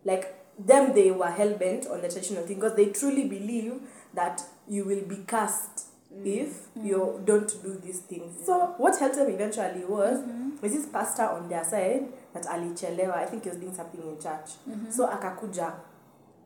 [0.05, 3.75] like, them, they were hell bent on the traditional thing because they truly believe
[4.15, 5.86] that you will be cast
[6.25, 8.45] if you don't do these things.
[8.47, 10.21] So what helped them eventually was
[10.63, 13.15] was this pastor on their side that alichelewa.
[13.15, 14.51] I think he was doing something in church.
[14.91, 15.73] So akakuja,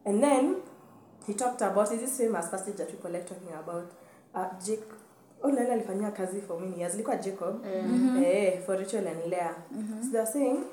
[0.04, 0.56] and then
[1.26, 3.92] he talked about is this famous passage that people like talking about.
[4.34, 4.84] Uh, Jake,
[5.42, 7.64] oh nani alifanyia kazi for many years ilikuwa jacob.
[8.24, 9.54] Eh, for rachel and leah
[10.02, 10.64] so they're saying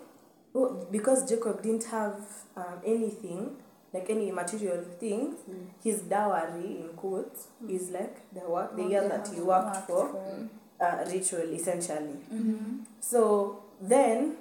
[0.56, 2.22] oh, because jacob didn't have
[2.56, 3.50] um, anything
[3.94, 5.66] like any material things hmm.
[5.84, 7.70] his dowry in quotes hmm.
[7.70, 12.18] is like the work the year that he worked for uh, Rachel essentially.
[12.32, 12.84] Mm-hmm.
[13.00, 14.38] So then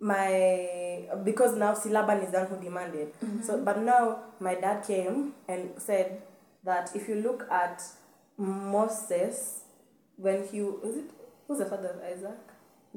[0.00, 3.42] my because now Silaban is the one who demanded mm-hmm.
[3.42, 6.22] so but now my dad came and said
[6.64, 7.82] that if you look at
[8.38, 9.60] Moses
[10.16, 11.10] when he was it
[11.46, 12.38] who's the father of Isaac?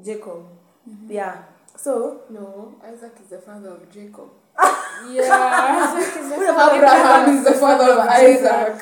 [0.02, 0.46] Jacob.
[0.88, 1.12] Mm-hmm.
[1.12, 1.42] Yeah.
[1.76, 4.30] So No, Isaac is the father of Jacob.
[5.10, 6.00] Yeah.
[6.74, 8.76] Abraham is the father of Isaac.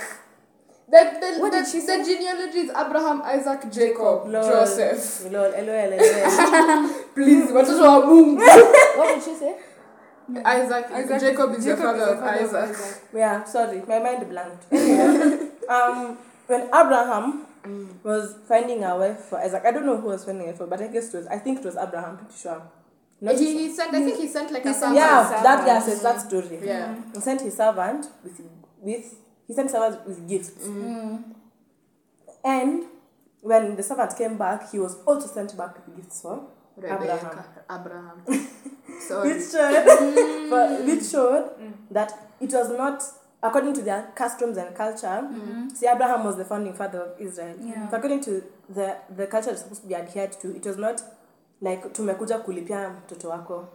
[0.88, 4.42] The, the, What the, did she the genealogy is Abraham, Isaac, Jacob, Lol.
[4.44, 5.24] Joseph.
[5.32, 6.88] Lol, LOL, LOL.
[7.14, 8.36] Please, watoto wa Mungu.
[8.96, 9.56] What did she say?
[10.44, 13.02] Isaac, Isaac Jacob is- is Jacob the father is of Isaac.
[13.12, 17.44] yeah sorry my mind blanked Anyway, um when Abraham
[18.04, 20.80] was finding a wife for Isaac I don't know who was finding it for but
[20.80, 22.62] I guess it was I think it was Abraham pretty sure
[23.22, 24.96] Not He, he sent, I think he sent like a He sent- servant.
[24.96, 25.44] yeah, servant.
[25.44, 26.26] that guy says that mm.
[26.28, 26.58] story.
[26.66, 26.94] Yeah.
[27.14, 28.40] He sent his servant with
[28.80, 29.14] with
[29.46, 30.66] he sent servant with gifts.
[30.66, 31.22] Mm.
[32.44, 32.84] And
[33.40, 37.44] when the servant came back, he was also sent back with gifts for Rebecca.
[37.70, 38.22] Abraham.
[39.08, 39.34] Sorry.
[39.34, 40.50] which showed mm.
[40.50, 41.50] but which showed
[41.92, 43.02] that it was not
[43.40, 45.06] according to their customs and culture.
[45.06, 45.68] Mm-hmm.
[45.70, 47.56] See, Abraham was the founding father of Israel.
[47.60, 47.88] Yeah.
[47.88, 51.00] So according to the the culture that's supposed to be adhered to, it was not
[51.62, 53.68] like tumekuja kulipia mtoto wako.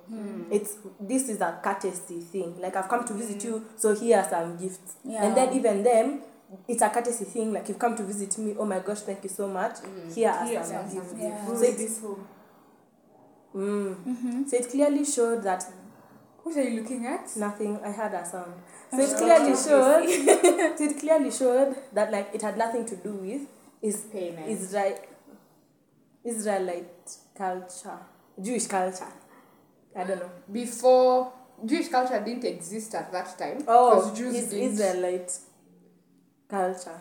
[0.52, 2.56] It's this is a courtesy thing.
[2.62, 4.97] Like i've come to visit you so here are some gifts.
[5.06, 5.23] Yeah.
[5.26, 6.21] and then even them
[6.67, 7.54] it's a courtesy thing.
[7.54, 8.56] Like you've come to visit me.
[8.60, 9.78] Oh my gosh thank you so much.
[10.15, 11.13] Here are Here some gifts.
[11.17, 11.47] Yeah.
[11.47, 12.28] so it, this home.
[13.56, 14.50] mm.
[14.50, 15.63] so it clearly showed that
[16.43, 17.36] What are you looking at?
[17.38, 17.80] nothing.
[17.84, 18.54] I had a sound
[18.91, 20.08] so it clearly showed
[20.78, 23.41] so it clearly showed that like it had nothing to do with
[23.82, 24.47] is Payment.
[24.50, 24.97] Israel
[26.23, 28.00] Israelite culture,
[28.41, 29.12] Jewish culture.
[29.95, 30.32] I don't know.
[30.52, 31.32] Before
[31.65, 33.63] Jewish culture didn't exist at that time.
[33.67, 34.73] Oh, because Jews it's didn't.
[34.73, 35.32] Israelite
[36.50, 37.00] culture.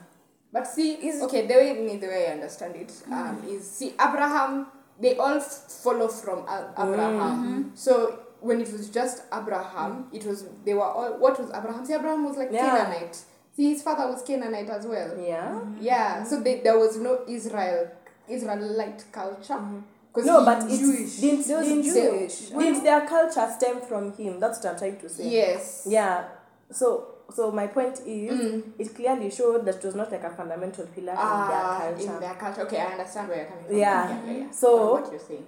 [0.53, 3.49] But see, Is- okay, the way me the way I understand it um, mm.
[3.53, 4.69] is see Abraham.
[4.99, 6.89] They all follow from Al- mm.
[6.89, 7.21] Abraham.
[7.21, 7.63] Mm-hmm.
[7.75, 10.15] So when it was just Abraham, mm.
[10.15, 11.19] it was they were all.
[11.19, 11.85] What was Abraham?
[11.85, 12.67] See, Abraham was like Yeah.
[12.67, 13.17] Canaanite.
[13.55, 15.19] See, his father was Canaanite as well.
[15.21, 15.49] Yeah.
[15.49, 15.83] Mm-hmm.
[15.83, 16.25] Yeah.
[16.25, 17.91] So they, there was no Israel
[18.29, 19.59] Israelite culture.
[19.59, 19.83] Because
[20.25, 21.17] No, but it's Jewish.
[21.21, 22.39] didn't, There was didn't, Jewish.
[22.51, 24.41] didn't their culture stem from him?
[24.41, 25.29] That's what I'm trying to say.
[25.29, 25.87] Yes.
[25.89, 26.25] Yeah.
[26.71, 28.63] So so my point is, Mm.
[28.79, 32.15] it clearly showed that it was not like a fundamental pillar Ah, in their culture.
[32.15, 32.61] in their culture.
[32.63, 33.77] Okay, I understand where you're coming from.
[33.77, 34.23] Yeah.
[34.27, 34.51] yeah, yeah.
[34.51, 35.45] So- what you're saying.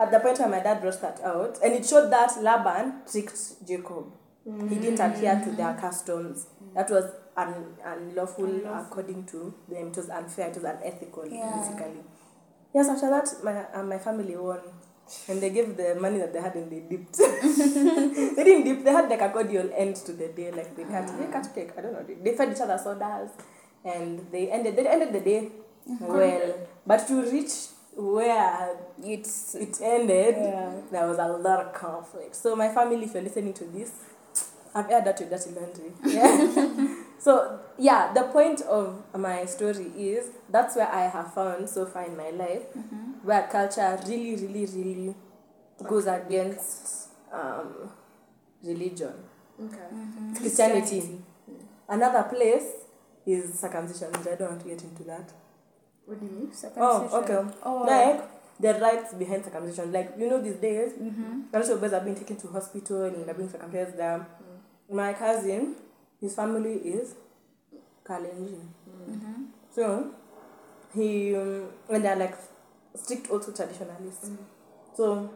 [0.00, 3.64] At the point where my dad brought that out, and it showed that Laban tricked
[3.66, 4.06] Jacob.
[4.44, 6.46] He didn't adhere to their customs.
[6.74, 7.04] That was
[7.36, 9.88] un- unlawful according to them.
[9.88, 10.48] It was unfair.
[10.48, 11.52] It was unethical, Yeah.
[11.54, 12.02] basically.
[12.74, 14.60] Yes, after that, my uh, my family won.
[15.28, 17.16] And they gave the money that they had and they dipped.
[18.36, 20.52] they didn't dip, they had like a cordial end to the day.
[20.52, 22.04] Like they cut, they cut cake, I don't know.
[22.06, 23.30] They, they fed each other sodas
[23.84, 25.50] and they ended they ended the day
[25.98, 26.54] well.
[26.86, 27.52] But to reach
[27.96, 30.72] where It's it ended, Yeah.
[30.92, 32.36] there was a lot of conflict.
[32.36, 33.90] So my family, if you're listening to this,
[34.74, 35.90] I've aired that to dirty laundry.
[36.06, 36.59] Yeah.
[37.20, 42.04] So yeah, the point of my story is that's where I have found so far
[42.06, 42.62] in my life
[43.22, 45.14] where culture really, really, really
[45.86, 47.90] goes against um,
[48.64, 49.12] religion,
[49.62, 49.86] Okay.
[50.36, 51.20] Christianity.
[51.88, 52.64] Another place
[53.26, 55.32] is circumcision, but I don't want to get into that.
[56.06, 56.52] What do you mean?
[56.52, 57.08] Circumcision.
[57.12, 57.40] Oh, okay.
[57.62, 57.84] Oh.
[57.84, 58.24] Like
[58.58, 59.92] the rights behind circumcision.
[59.92, 61.54] Like you know these days, Mm-hmm.
[61.54, 64.26] a lot of boys are being taken to hospital and they're being circumcised there.
[64.90, 65.76] My cousin,
[66.20, 67.14] his family is
[68.04, 68.66] Kalenjin.
[69.08, 69.44] Mm-hmm.
[69.74, 70.14] So
[70.94, 72.36] he um, and they're like
[72.94, 74.30] strict also traditionalists.
[74.96, 75.30] So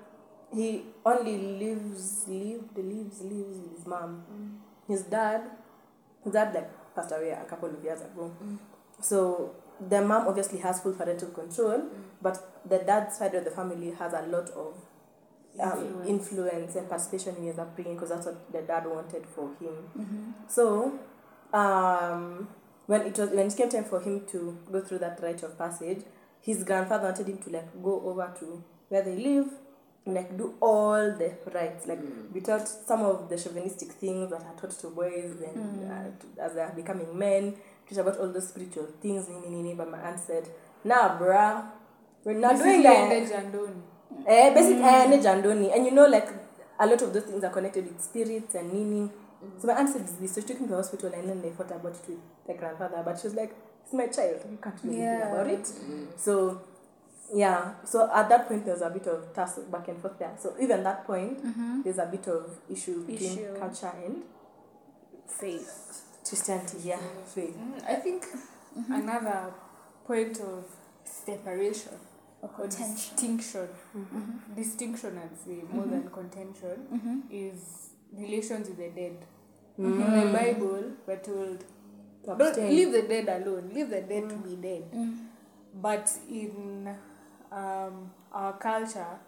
[0.55, 4.25] he only lives lived lives lives with his mom.
[4.88, 5.42] His dad
[6.23, 8.31] his dad like passed away a couple of years ago.
[9.01, 9.55] So
[9.88, 11.85] the mom obviously has full parental control,
[12.23, 14.75] but the dad's side of the family has a lot of
[15.61, 20.35] um, influence and participation in his upbringing because that's what the dad wanted for him.
[20.49, 20.99] So,
[21.53, 22.49] um,
[22.87, 25.57] when it was when it came time for him to go through that rite of
[25.57, 26.01] passage,
[26.40, 29.49] his grandfather wanted him to like go over to where they live
[30.05, 32.01] and like do all the rites, like
[32.33, 36.43] be taught some of the chauvinistic things that are taught to boys and uh, to,
[36.43, 37.55] as they are becoming men,
[37.88, 39.29] teach about all those spiritual things.
[39.29, 39.75] nini, nini.
[39.75, 40.49] But my aunt said,
[40.85, 41.64] "Nah, bruh,
[42.25, 43.09] we're not doing that."
[44.27, 45.72] Eh, basic eh, ne jandoni.
[45.74, 46.29] And you know, like
[46.79, 49.11] a lot of those things are connected with spirits and meaning.
[49.59, 51.50] So my aunt said this, so she took him to the hospital and then they
[51.50, 53.03] thought about it with the grandfather.
[53.05, 55.33] But she was like, it's my child, you can't do anything Yeah.
[55.33, 55.68] about it.
[56.16, 56.62] So,
[57.35, 57.74] yeah.
[57.85, 60.33] So at that point, there was a bit of tussle back and forth there.
[60.38, 61.38] So even that point,
[61.85, 63.59] there's a bit of issue between Issue.
[63.59, 64.22] culture and
[65.29, 66.03] Faith.
[66.27, 66.79] Christianity.
[66.85, 66.98] Yeah,
[67.35, 67.55] faith.
[67.57, 68.24] Mm, I think
[68.88, 69.53] another
[70.07, 70.64] point of
[71.05, 71.92] separation
[72.44, 74.54] Or or Mm-hmm.
[74.54, 79.16] distinction I'd say more than contention, is relations with the dead.
[79.78, 81.64] In the Bible, we're told,
[82.24, 84.85] To don't leave the dead alone, leave the dead to be dead.
[85.74, 86.88] But in
[87.50, 89.18] um, our culture,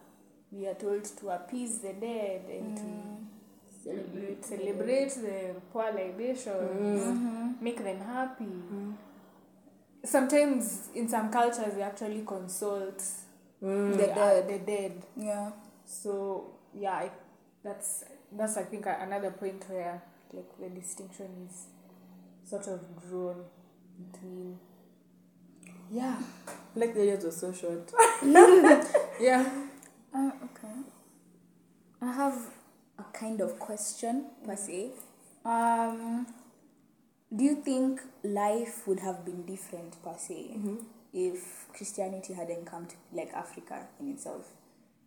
[0.53, 2.83] we are told to appease the dead and to
[3.83, 7.03] celebrate, celebrate the poor libations,
[7.61, 8.45] make them happy.
[10.07, 13.03] Sometimes in some cultures, they actually consult
[13.63, 13.97] Mm.
[13.97, 14.49] the, dead.
[14.49, 15.03] the dead.
[15.17, 15.51] Yeah.
[15.87, 17.11] So yeah, I,
[17.65, 21.67] that's that's I think another point where like the distinction is
[22.49, 23.45] sort of drawn
[24.13, 24.59] between.
[25.91, 26.17] Yeah.
[26.75, 27.91] Like the years were so short.
[29.21, 29.49] Yeah.
[30.15, 30.75] Uh, okay.
[32.03, 32.39] I have
[32.99, 34.91] a kind of question per se.
[35.45, 36.27] Um,
[37.35, 40.77] do you think life would have been different per se mm-hmm.
[41.13, 44.53] if Christianity hadn't come to like Africa in itself?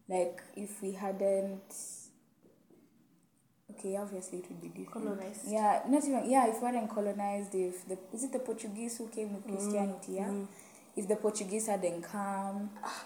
[0.08, 1.62] Like if we hadn't.
[3.72, 5.08] Okay, obviously it would be different.
[5.08, 5.42] Colonized.
[5.48, 6.48] Yeah, not even yeah.
[6.50, 9.56] If we hadn't colonized, if the is it the Portuguese who came with mm-hmm.
[9.56, 10.14] Christianity?
[10.14, 10.28] Yeah.
[10.28, 10.46] Mm-hmm.
[10.98, 13.06] If the Portuguese hadn't come, ah,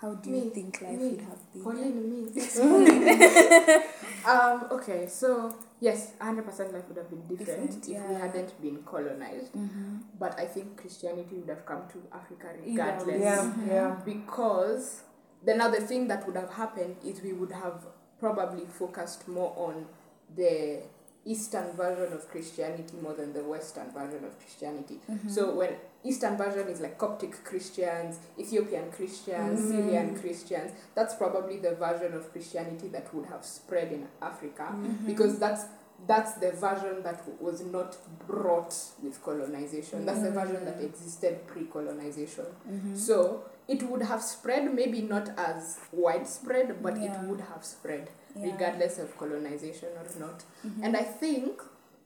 [0.00, 1.62] how do you Me, think life me, would have been?
[1.64, 3.82] Pauline, me.
[4.26, 8.82] um, okay, so yes, 100% life would have been different, Different, if we hadn't been
[8.82, 9.52] colonized.
[9.54, 9.96] Mm-hmm.
[10.18, 13.06] But I think Christianity would have come to Africa Either regardless.
[13.06, 13.20] way.
[13.20, 13.96] Yeah, yeah.
[14.04, 15.02] Because
[15.44, 17.84] the other thing that would have happened is we would have
[18.18, 19.86] probably focused more on
[20.34, 20.82] the
[21.26, 25.00] Eastern version of Christianity more than the Western version of Christianity.
[25.28, 25.70] So when
[26.04, 29.70] Eastern version is like Coptic Christians, Ethiopian Christians, mm.
[29.70, 30.72] Syrian Christians.
[30.94, 35.06] That's probably the version of Christianity that would have spread in Africa mm-hmm.
[35.06, 35.64] because that's
[36.06, 40.04] that's the version that was not brought with colonization.
[40.04, 40.84] That's the version that mm.
[40.84, 42.44] existed pre-colonization.
[42.68, 42.96] Mm-hmm.
[42.96, 47.22] So it would have spread, maybe not as widespread, but Yeah.
[47.22, 48.52] it would have spread Yeah.
[48.52, 50.44] regardless of colonization or not.
[50.66, 50.84] Mm-hmm.
[50.84, 51.62] And I think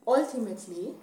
[0.06, 0.94] ultimately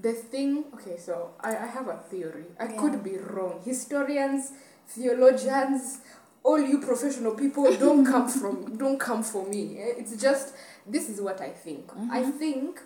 [0.00, 2.46] the thing okay so i, I have a theory.
[2.58, 2.76] I Yeah.
[2.80, 3.60] could be wrong.
[3.64, 4.52] Historians
[4.86, 5.98] theologians
[6.44, 10.54] all you professional people don't come from don't come for me Eh, it's just
[10.86, 11.90] this is what i think.
[12.10, 12.80] I think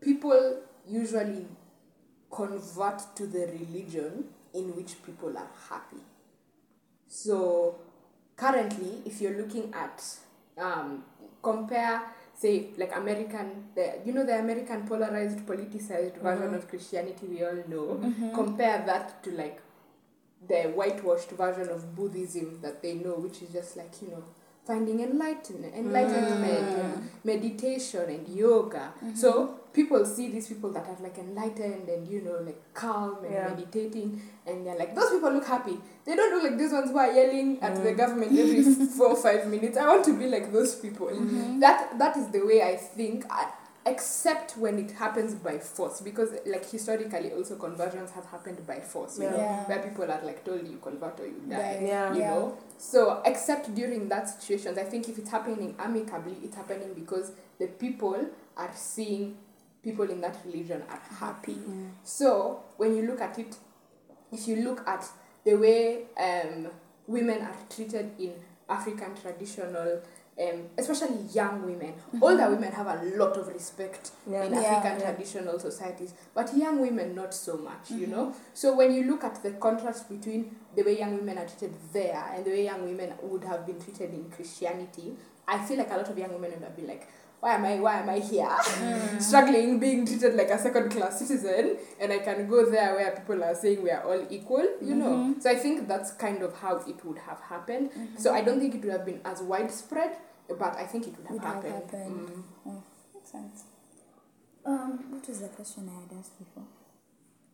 [0.00, 1.46] people usually
[2.30, 6.02] convert to the religion in which people are happy.
[7.08, 7.76] So
[8.36, 10.02] currently, if you're looking at
[10.58, 11.04] um,
[11.42, 12.02] compare
[12.42, 16.28] say like American the you know the American polarized politicized uh-huh.
[16.28, 17.86] version of Christianity we all know.
[18.02, 18.34] Mm-hmm.
[18.34, 19.60] Compare that to like
[20.48, 24.24] the whitewashed version of Buddhism that they know which is just like you know
[24.64, 25.78] finding enlightenment mm.
[25.78, 29.14] enlightenment and meditation and yoga mm-hmm.
[29.14, 33.32] so people see these people that are like enlightened and you know like calm and
[33.34, 33.48] Yeah.
[33.48, 36.98] meditating and they're like those people look happy they don't look like these ones who
[36.98, 37.96] are yelling at the mm.
[37.96, 38.62] government every
[38.96, 41.58] four or five minutes i want to be like those people mm-hmm.
[41.58, 43.50] that that is the way i think I,
[43.84, 49.18] except when it happens by force because like historically also conversions have happened by force
[49.18, 49.30] you Yeah.
[49.30, 49.64] know Yeah.
[49.64, 51.82] where people are like told you convert or you die.
[51.84, 52.14] Yeah.
[52.14, 52.58] you know
[52.90, 57.68] so except during that situations i think if it's happening amicably it's happening because the
[57.68, 59.36] people are seeing
[59.84, 61.56] people in that religion are happy.
[62.04, 63.56] So when you look at it
[64.32, 65.04] if you look at
[65.44, 66.68] the way um,
[67.06, 68.32] women are treated in
[68.68, 70.00] african traditional
[70.40, 74.44] um, especially young women older women have a lot of respect Yeah.
[74.44, 75.10] in Yeah, african yeah.
[75.12, 78.34] traditional societies but young women not so much you know?
[78.54, 82.32] So when you look at the contrast between the way young women are treated there
[82.34, 85.12] and the way young women would have been treated in christianity
[85.46, 87.08] i feel like a lot of young women would have been like
[87.40, 88.56] why am I why am I here
[89.18, 93.42] struggling being treated like a second class citizen and I can go there where people
[93.42, 96.76] are saying we are all equal you know so I think that's kind of how
[96.76, 100.76] it would have happened so I don't think it would have been as widespread but
[100.76, 102.28] I think it would have Would have happened, happened.
[102.28, 102.42] Mm.
[102.66, 102.82] Oh,
[103.14, 103.64] makes sense.
[104.64, 106.66] Um, what was the question I had asked before?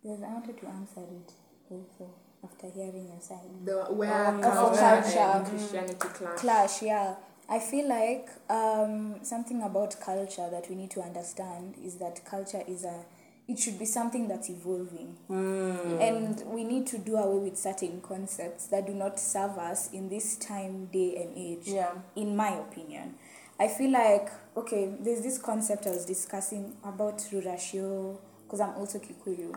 [0.02, 1.32] Because I wanted to answer it
[1.70, 2.10] also
[2.44, 3.38] after hearing your side.
[3.64, 4.40] the where Oh,
[4.76, 7.14] culture and Christianity clash Clash, yeah.
[7.50, 12.62] I feel like um, something about culture that we need to understand is that culture
[12.66, 13.04] is a
[13.48, 15.16] it should be something that's evolving.
[15.30, 20.10] And we need to do away with certain concepts that do not serve us in
[20.10, 21.66] this time, day, and age.
[21.66, 21.92] Yeah.
[22.14, 23.14] In my opinion,
[23.58, 28.98] I feel like okay, there's this concept I was discussing about ruracio because I'm also
[28.98, 29.56] Kikuyu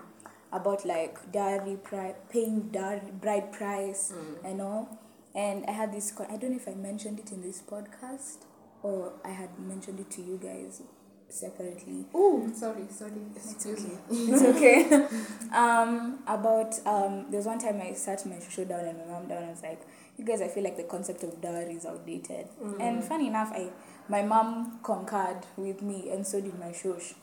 [0.52, 5.00] about like dowry pri- paying dowry bride price and all.
[5.34, 6.14] And I had this.
[6.20, 8.40] I don't know if I mentioned it in this podcast
[8.84, 10.82] or I had mentioned it to you guys
[11.30, 12.06] separately.
[12.14, 15.08] oh sorry sorry excuse me It's okay.
[15.56, 19.38] um, about um, there's one time I sat my show down and my mom down.
[19.38, 19.82] and I was like,
[20.18, 22.48] "You guys, I feel like the concept of dowry is outdated."
[22.82, 23.70] And funny enough, I
[24.10, 27.14] my mom concurred with me, and so did my shosh.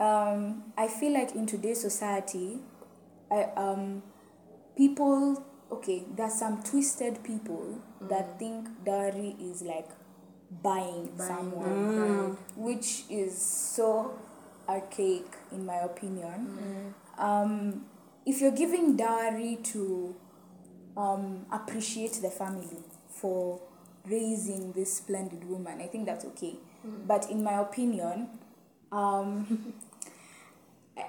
[0.00, 2.58] Um, I feel like in today's society,
[3.30, 4.02] I um,
[4.76, 9.88] people okay, there's some twisted people that think dowry is like
[10.62, 14.18] buying, someone which is so
[14.68, 16.94] archaic in my opinion.
[17.18, 17.84] Um,
[18.26, 20.16] if you're giving dowry to
[20.96, 23.60] um, appreciate the family for
[24.06, 26.54] raising this splendid woman, I think that's okay.
[27.06, 28.30] But in my opinion,
[28.90, 29.74] um,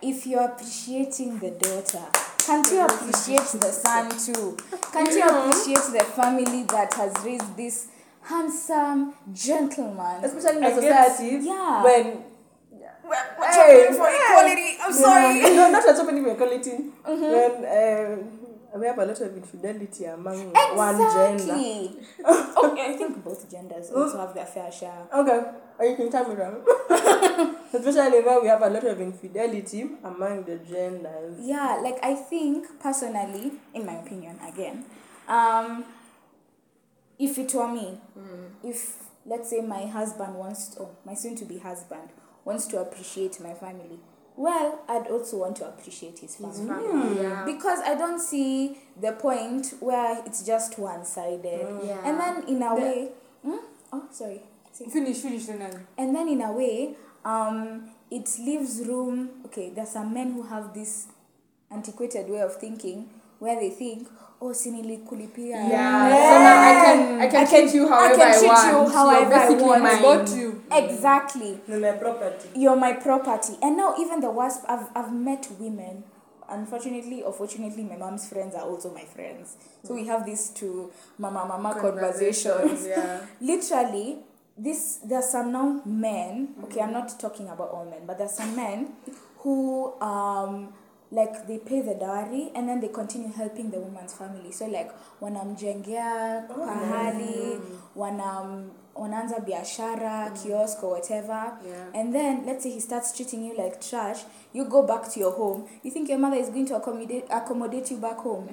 [0.01, 2.05] if you're appreciating the daughter,
[2.45, 4.57] can't you appreciate the son too?
[4.91, 7.87] Can't you appreciate the family that has raised this
[8.21, 10.23] handsome gentleman?
[10.23, 11.83] Especially in the society yeah.
[11.83, 12.23] when
[13.03, 14.77] We're chopping for equality.
[14.81, 15.41] I'm sorry.
[15.41, 16.71] No, no, not a chopping for equality.
[17.05, 18.40] When um,
[18.75, 21.53] we have a lot of infidelity among one gender.
[21.53, 21.91] Okay,
[22.93, 25.07] I think both genders also have their fair share.
[25.13, 25.41] Okay,
[25.79, 26.63] or you can tell me wrong.
[27.73, 31.37] Especially when we have a lot of infidelity among the genders.
[31.41, 34.85] Yeah, like I think personally, in my opinion, again,
[35.27, 35.85] um,
[37.19, 37.97] if it were me,
[38.63, 38.95] if
[39.25, 42.09] let's say my husband wants to, or my soon to be husband
[42.43, 43.99] wants to appreciate my family,
[44.37, 46.67] well, I'd also want to appreciate his family.
[46.67, 47.43] Family, yeah.
[47.45, 51.67] Because I don't see the point where it's just one sided.
[51.85, 52.01] Yeah.
[52.05, 53.09] And then in a way,
[53.43, 53.57] Hmm?
[53.91, 54.41] oh, sorry.
[54.71, 55.79] Say- Finish, finish, Renal.
[55.97, 60.73] and then in a way um it leaves room okay there's some men who have
[60.73, 61.07] this
[61.69, 63.09] antiquated way of thinking
[63.41, 64.07] where they think,
[64.39, 65.67] oh, sinili kulipia.
[65.69, 66.09] Yeah.
[66.09, 68.67] So now I can I can treat you however I, I can treat want.
[68.87, 69.83] you however You're I want.
[69.83, 70.01] mine.
[70.01, 70.63] Got you.
[70.71, 71.59] Exactly.
[71.67, 72.49] No, my property.
[72.55, 73.53] You're my property.
[73.63, 76.03] And now even the worst, I've, I've met women.
[76.49, 79.55] Unfortunately or fortunately, my mom's friends are also my friends.
[79.83, 82.85] So we have these two mama mama conversations.
[82.85, 83.21] Yeah.
[83.41, 84.17] Literally,
[84.57, 86.49] this there's some now men.
[86.65, 88.89] Okay, I'm not talking about all men, but there's some men
[89.37, 90.73] who um
[91.11, 94.51] like they pay the dowry and then they continue helping the woman's family.
[94.51, 94.91] So like
[95.21, 97.59] wanamjengea pahali,
[97.95, 101.57] wanam wanaanza biashara, kiosk or whatever.
[101.65, 101.99] Yeah.
[102.01, 105.31] And then let's say he starts treating you like trash, you go back to your
[105.31, 105.67] home.
[105.83, 108.47] You think your mother is going to accommodate accommodate you back home.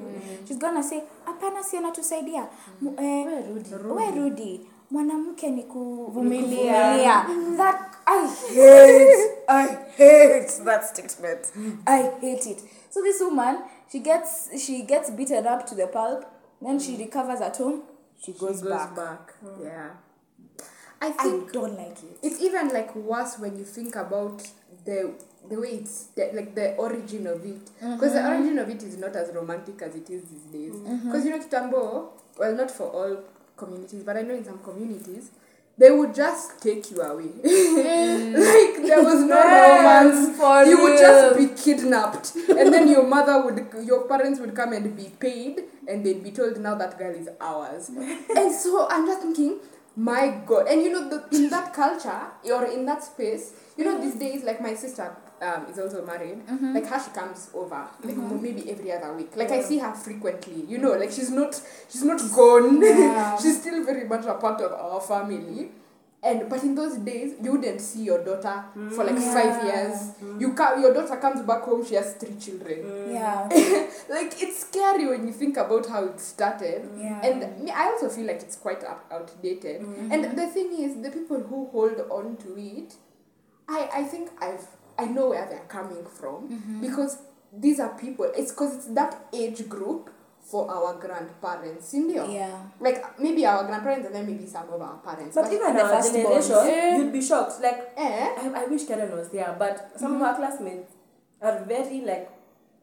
[0.47, 2.49] She's gonna say, "Hapana, si anatusaidia."
[2.81, 4.67] Mu- Eh, we rudi.
[4.91, 7.27] Mwanamke ni kuvumilia.
[7.57, 9.39] That I hate.
[9.49, 9.67] I
[9.97, 11.53] hate that statement.
[11.87, 12.63] I hate it.
[12.91, 13.59] So this woman,
[13.93, 16.25] she gets she gets beaten up to the pulp,
[16.63, 17.83] then she recovers at home,
[18.19, 18.97] she goes, She goes back.
[18.97, 19.35] back.
[19.63, 19.91] Yeah.
[21.01, 22.19] I I don't like it.
[22.23, 24.43] it's even like worse when you think about
[24.85, 25.13] the
[25.49, 28.97] the way it's the, like the origin of it because the origin of it is
[28.99, 30.73] not as romantic as it is these days
[31.05, 33.17] because you know kitambo well not for all
[33.59, 35.31] communities but i know in some communities
[35.79, 37.31] they would just take you away.
[37.79, 38.33] Mm.
[38.35, 40.37] Like there was no romance.
[40.37, 42.35] for you would just be kidnapped.
[42.35, 46.33] And then your mother would your parents would come and be paid and they'd be
[46.33, 47.91] told now that girl is ours.
[48.37, 49.59] And so i'm just thinking
[49.97, 50.67] my god.
[50.69, 52.23] And you know the, in that culture
[52.57, 53.53] or in that space.
[53.77, 55.09] You know these days like my sister
[55.41, 56.39] um, is also married.
[56.75, 58.17] Like how she comes over like
[58.47, 59.37] maybe every other week.
[59.37, 61.61] Like i see her frequently you know like she's not
[61.91, 62.83] she's not gone.
[63.43, 65.71] She's still very much a part of our family
[66.23, 69.33] and but in those days you wouldn't see your daughter for like mm.
[69.33, 70.13] five years.
[70.21, 70.41] Mm.
[70.41, 72.79] You ca- your daughter comes back home she has three children.
[72.83, 73.13] Mm.
[73.13, 73.49] Yeah.
[74.15, 76.91] like it's scary when you think about how it started.
[76.97, 77.21] Yeah.
[77.25, 79.83] and me i also feel like it's quite out- outdated.
[79.83, 82.95] And the thing is the people who hold on to it
[83.69, 84.67] i i think i've
[84.99, 86.49] i know where they're coming from.
[86.49, 86.81] Mm-hmm.
[86.81, 87.19] Because
[87.53, 90.11] these are people it's because it's that age group
[90.51, 92.25] for our grandparents India.
[92.27, 92.57] Yeah.
[92.81, 95.93] like maybe our grandparents and then maybe some of our parents But even the our
[96.01, 96.49] firstborns.
[96.49, 96.97] generation, Eh.
[96.97, 97.61] you'd be shocked.
[97.61, 100.93] Like, eh, I, I wish Karen was there, but some of our classmates
[101.43, 102.31] are very like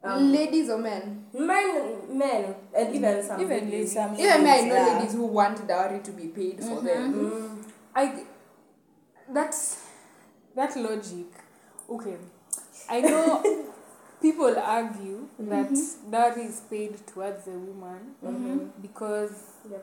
[0.04, 3.72] um, ladies or men men, men, and even some Even ladies.
[3.72, 3.94] ladies.
[3.94, 4.98] Some even me i know yeah.
[4.98, 8.24] ladies who want dowry to be paid for them I
[9.34, 9.82] that's
[10.56, 11.26] that logic.
[11.90, 12.18] Okay,
[12.90, 13.44] I know
[14.26, 16.12] people argue that mm-hmm.
[16.12, 18.82] dowry is paid towards the woman mm-hmm.
[18.82, 19.34] because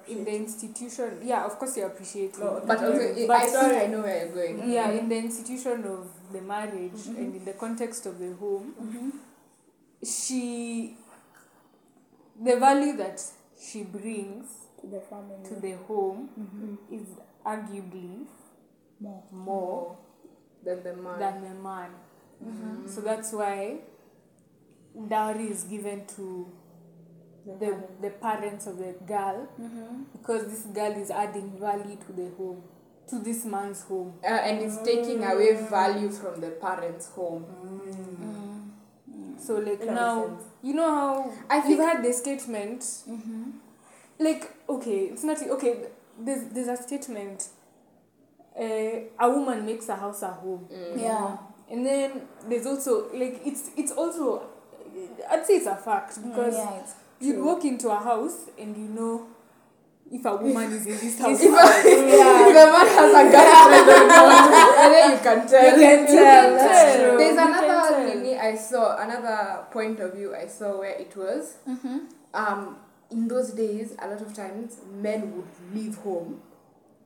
[0.09, 2.41] in the institution, yeah, of course you appreciate it.
[2.41, 3.77] No, but also i But I think sorry.
[3.85, 4.99] i know where you're going yeah, mm-hmm.
[4.99, 8.75] in the institution of the marriage and in the context of the home,
[10.03, 10.97] she
[12.49, 13.23] the value that
[13.67, 14.47] she brings
[14.81, 15.43] To the family.
[15.49, 16.21] to the home
[16.91, 17.07] is
[17.47, 18.27] arguably
[19.01, 19.23] More.
[19.33, 19.97] more
[20.65, 21.91] than the man than the man.
[22.95, 23.57] So that's why
[25.09, 26.51] dowry is given to
[27.47, 30.03] the, the parents of the girl mm-hmm.
[30.13, 32.63] because this girl is adding value to the home,
[33.09, 34.15] to this man's home.
[34.23, 35.69] uh, and it's taking away mm.
[35.71, 37.45] value from the parents' home.
[37.65, 38.71] Mm.
[39.11, 39.41] Mm.
[39.41, 42.81] So like That now, you know how I you've think- had the statement.
[42.81, 43.51] Mm-hmm.
[44.19, 45.87] Like okay, it's not okay.
[46.21, 47.49] There's there's a statement.
[48.57, 50.69] Uh, a woman makes a house a home.
[50.97, 51.39] Yeah.
[51.71, 54.52] And then there's also like it's it's also
[55.31, 56.87] I'd say it's a fact mm, because yeah,
[57.21, 59.29] you'd walk into a house and you know
[60.13, 61.41] if a woman is in this house.
[61.43, 61.49] If,
[61.87, 64.33] if the man has a girlfriend or
[64.83, 65.65] and then you can tell.
[65.65, 67.19] You can tell, that's true.
[67.19, 71.57] There's You another thing I saw, another point of view I saw where it was.
[71.69, 71.99] Mm-hmm.
[72.35, 72.77] Um,
[73.11, 76.43] in those days, a lot of times men would leave home,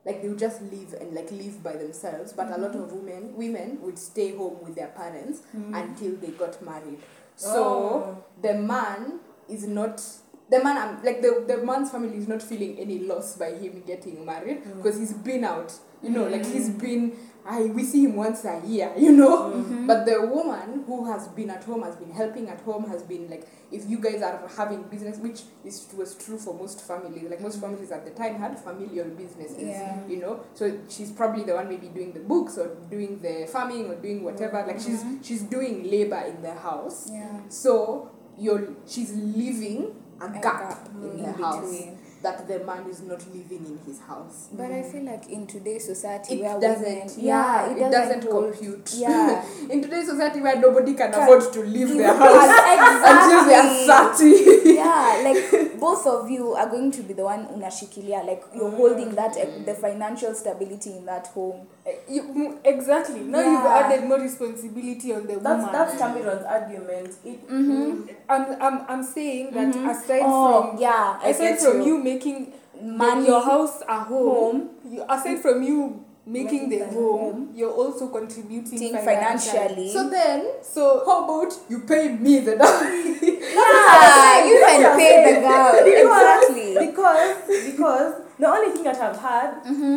[0.04, 2.32] like they would just leave and like live by themselves.
[2.32, 2.82] But a lot mm-hmm.
[2.82, 5.76] of women, women would stay home with their parents mm.
[5.76, 6.98] until they got married.
[7.36, 8.24] So Oh.
[8.42, 10.02] the man is not
[10.48, 13.82] the man I'm, like the, the man's family is not feeling any loss by him
[13.86, 14.76] getting married mm.
[14.76, 15.72] because he's been out.
[16.02, 16.80] You know like he's mm.
[16.80, 17.12] been
[17.48, 19.50] I we see him once a year you know?
[19.50, 19.86] Mm-hmm.
[19.86, 23.28] But the woman who has been at home has been helping at home has been
[23.30, 27.40] like if you guys are having business which is was true for most families like
[27.40, 27.72] most mm-hmm.
[27.72, 30.06] families at the time had familial businesses Yeah.
[30.06, 30.40] you know?
[30.54, 34.22] So she's probably the one maybe doing the books or doing the farming or doing
[34.24, 35.22] whatever like she's mm-hmm.
[35.22, 37.08] she's doing labor in the house.
[37.12, 37.40] Yeah.
[37.48, 41.60] so you're she's leaving a, A gap, gap in, in the house.
[41.70, 41.98] between.
[42.26, 44.48] That the man is not living in his house.
[44.52, 48.52] But I feel like in today's society It where doesn't, women, yeah, it doesn't, hold-
[48.54, 48.90] compute.
[48.96, 49.44] Yeah.
[49.70, 52.50] in today's society where nobody can Can- afford to leave their house
[53.12, 54.74] until they are 30.
[54.74, 59.14] yeah, like both of you are going to be the one unashikilia, like you're holding
[59.14, 61.66] that eh, the financial stability in that home.
[62.08, 63.20] You, mm, exactly.
[63.20, 65.72] Now you've added more responsibility on the That's woman.
[65.72, 67.14] that's Cameron's argument.
[67.24, 68.10] It, Mm-hmm.
[68.28, 71.86] I'm, I'm, I'm saying that aside Oh, from yeah, I aside from you.
[71.98, 73.26] you, making Money.
[73.28, 74.70] your house a home, Home.
[74.90, 77.52] You, aside from you making the home, home.
[77.54, 79.04] you're also contributing financially.
[79.04, 79.92] financially.
[79.92, 83.35] So then, So how about you pay me the dowry?
[83.56, 85.72] Yeah, you can pay the girl.
[85.84, 86.86] because, Exactly.
[86.86, 87.26] because
[87.72, 89.50] because the only thing that I've had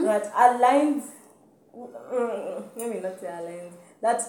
[0.05, 1.03] that aligns
[1.75, 4.21] mm, let me not say aligns that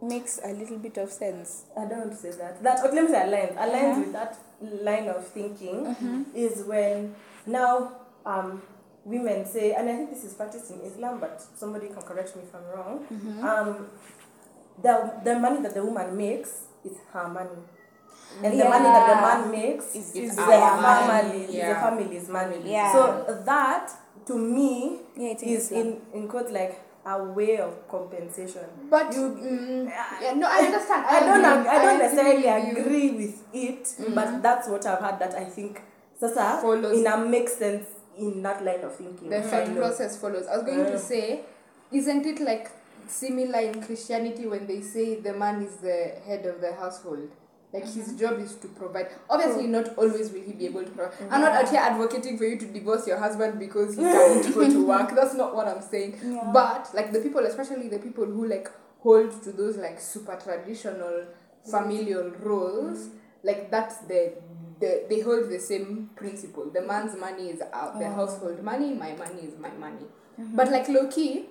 [0.00, 1.64] Makes a little bit of sense.
[1.76, 4.38] I don't want to say that that okay, let me say aligns aligns with that
[4.62, 7.90] line of thinking is when now
[8.24, 8.62] um
[9.04, 12.42] women say and I think this is practiced in Islam but somebody can correct me
[12.46, 13.06] if I'm wrong
[13.42, 13.86] um
[14.80, 14.94] the
[15.24, 16.50] the money that the woman makes
[16.84, 17.58] is her money
[18.42, 21.06] and the money that the man makes Is- is, is the money.
[21.06, 22.60] family, is the family's money.
[22.64, 22.92] Yeah.
[22.92, 23.90] So that
[24.26, 28.64] to me Yeah, is in in quote like a way of compensation.
[28.90, 29.88] But You- mm,
[30.22, 31.06] yeah, no, I understand.
[31.06, 31.68] I don't agree.
[31.68, 32.82] I don't necessarily with you.
[32.82, 35.80] agree with it, but that's what I've had that I think
[36.20, 36.98] sasa Follows.
[36.98, 37.86] in a makes sense
[38.18, 39.30] in that line of thinking.
[39.30, 39.76] The thought kind of.
[39.78, 40.46] process follows.
[40.46, 41.44] I was going to say,
[41.92, 42.70] isn't it like
[43.06, 47.30] similar in Christianity when they say the man is the head of the household?
[47.72, 48.16] Like his mm-hmm.
[48.16, 49.08] job is to provide.
[49.28, 49.70] Obviously, mm.
[49.70, 51.14] not always will he be able to provide.
[51.30, 54.68] I'm not out here advocating for you to divorce your husband because he can't go
[54.68, 55.14] to work.
[55.14, 56.18] That's not what I'm saying.
[56.24, 56.50] Yeah.
[56.52, 61.26] But like the people, especially the people who like hold to those like super traditional
[61.26, 61.70] mm.
[61.70, 63.12] familial roles, mm.
[63.42, 64.32] like that's the
[64.80, 66.70] the, they hold the same principle.
[66.70, 68.14] The man's money is out, the Oh.
[68.14, 70.06] household money, my money is my money.
[70.40, 70.56] Mm-hmm.
[70.56, 71.46] But like low key,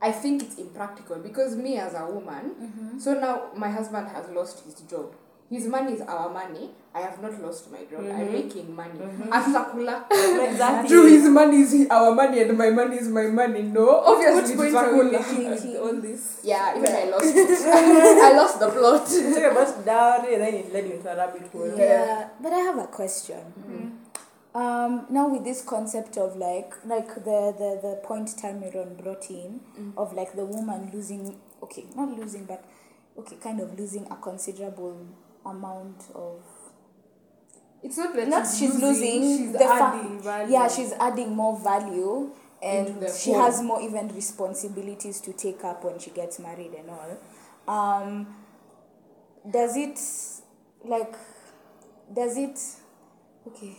[0.00, 2.98] I think it's impractical because me as a woman, mm-hmm.
[2.98, 5.14] so now my husband has lost his job.
[5.52, 6.70] His money is our money.
[6.94, 8.00] I have not lost my job.
[8.00, 8.32] I'm mm-hmm.
[8.32, 8.98] making money.
[8.98, 9.28] Mm-hmm.
[9.28, 9.96] Hatutakula.
[10.48, 10.88] Exactly.
[10.88, 13.60] Through his money is our money and my money is my money.
[13.62, 15.50] No, obviously which point are we tutakula.
[15.52, 16.40] making all this?
[16.42, 17.50] Yeah, even I lost it.
[18.28, 19.04] I lost the plot.
[19.04, 21.76] Talk about dowry, and then it led you into a rabbit hole.
[21.76, 23.44] Yeah, but I have a question.
[23.60, 24.58] Mm-hmm.
[24.62, 29.60] Um, now with this concept of like like the the the point Tamiron brought in
[29.96, 32.62] of like the woman losing okay not losing but
[33.18, 35.06] okay kind of losing a considerable
[35.44, 36.40] amount of
[37.82, 40.52] It's not that not she's, she's losing, she's the fa- value.
[40.52, 42.30] yeah she's adding more value
[42.62, 47.18] and she has more even responsibilities to take up when she gets married and all
[47.68, 48.36] um
[49.50, 49.98] does it
[50.84, 51.14] like
[52.14, 52.58] does it
[53.48, 53.76] okay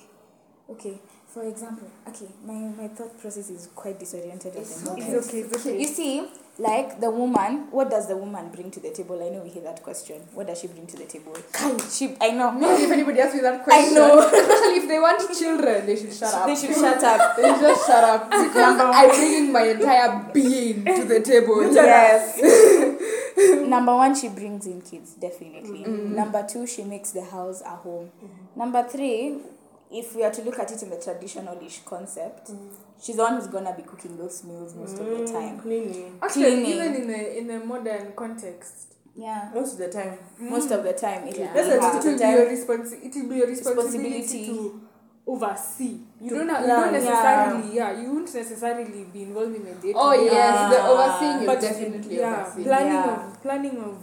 [0.70, 5.28] okay for example okay my my thought process is quite disoriented at the moment It's
[5.30, 5.80] okay, it's okay.
[5.82, 6.28] you see
[6.60, 9.22] like the woman what does the woman bring to the table?
[9.26, 10.22] I know we hear that question.
[10.34, 11.36] What does she bring to the table?
[11.90, 12.52] She i know.
[12.52, 14.20] Maybe if anybody asks me that question, i know.
[14.20, 16.46] especially if they want children, they should shut up.
[16.46, 17.38] they should shut up.
[17.38, 18.30] They just shut up.
[18.30, 21.74] Because I'm bringing my entire being to the table.
[21.74, 22.40] yes.
[23.68, 25.80] Number one, she brings in kids, definitely.
[25.80, 25.92] Mm-hmm.
[25.92, 26.16] Mm-hmm.
[26.16, 28.12] Number two, she makes the house a home.
[28.24, 28.60] Mm-hmm.
[28.60, 29.38] Number three,
[29.92, 32.52] if we are to look at it in the traditional-ish concept,
[33.04, 35.60] she's the one who's gonna be cooking those meals most of the time.
[35.60, 36.18] Cleaning.
[36.22, 36.66] Actually, cleaning.
[36.74, 38.76] even in a in a modern context,
[39.16, 39.52] Yeah.
[39.54, 40.18] Most of the time.
[40.40, 41.54] Most of the time, it will Yeah.
[41.54, 42.00] be That's a her.
[42.00, 44.46] it will be your responsi- It will be your responsibility, Responsibility.
[44.48, 44.82] to
[45.34, 45.96] oversee.
[46.20, 47.92] You To don't have, you plan, don't necessarily yeah.
[48.02, 49.94] You won't necessarily be involved in the day.
[49.96, 52.64] Oh yes, the overseeing you definitely yeah, oversee.
[52.64, 53.28] planning Yeah.
[53.28, 53.96] of planning of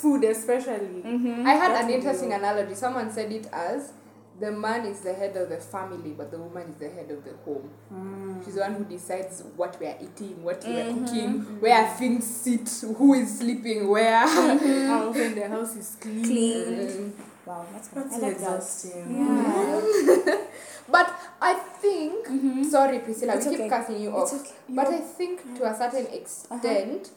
[0.00, 1.02] food especially.
[1.02, 1.46] Mm-hmm.
[1.46, 2.74] I had That an interesting be- analogy.
[2.74, 3.92] Someone said it as
[4.38, 7.24] the man is the head of the family, but the woman is the head of
[7.24, 7.70] the home.
[7.88, 8.44] Hmm.
[8.44, 11.04] She's the one who decides what we are eating, what we are mm-hmm.
[11.04, 11.60] cooking, mm-hmm.
[11.60, 14.26] where things sit, who is sleeping where.
[14.26, 14.86] Mm-hmm.
[14.88, 16.24] How often the house is clean.
[16.24, 16.64] Clean.
[16.66, 17.12] Mm.
[17.46, 18.32] Wow, that's, That's like that.
[18.32, 19.16] exhausting.
[19.16, 20.38] Yeah.
[20.88, 22.26] But I think,
[22.70, 24.32] sorry Priscilla, It's we keep cutting you off.
[24.32, 24.52] okay.
[24.68, 25.78] But I think to a mm.
[25.78, 26.16] certain uh-huh.
[26.16, 27.10] extent,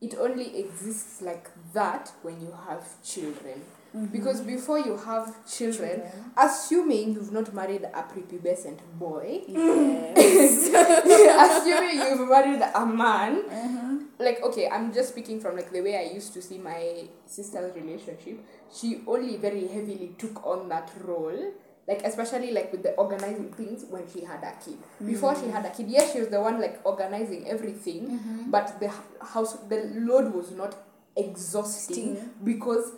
[0.00, 3.62] it only exists like that when you have children.
[3.94, 4.06] Mm-hmm.
[4.06, 6.02] Because before you have children,
[6.36, 10.66] assuming you've not married a prepubescent boy, Yes.
[11.62, 13.98] assuming you've married a man, mm-hmm.
[14.18, 17.72] like okay, I'm just speaking from like the way I used to see my sister's
[17.76, 18.44] relationship.
[18.74, 21.52] She only very heavily took on that role.
[21.86, 24.78] Like especially like with the organizing things when she had a kid.
[25.02, 25.06] Mm.
[25.06, 28.50] Before she had a kid, yes, she was the one like organizing everything, mm-hmm.
[28.50, 28.90] but the
[29.22, 30.74] house the load was not
[31.14, 32.30] exhausting Sting.
[32.42, 32.92] because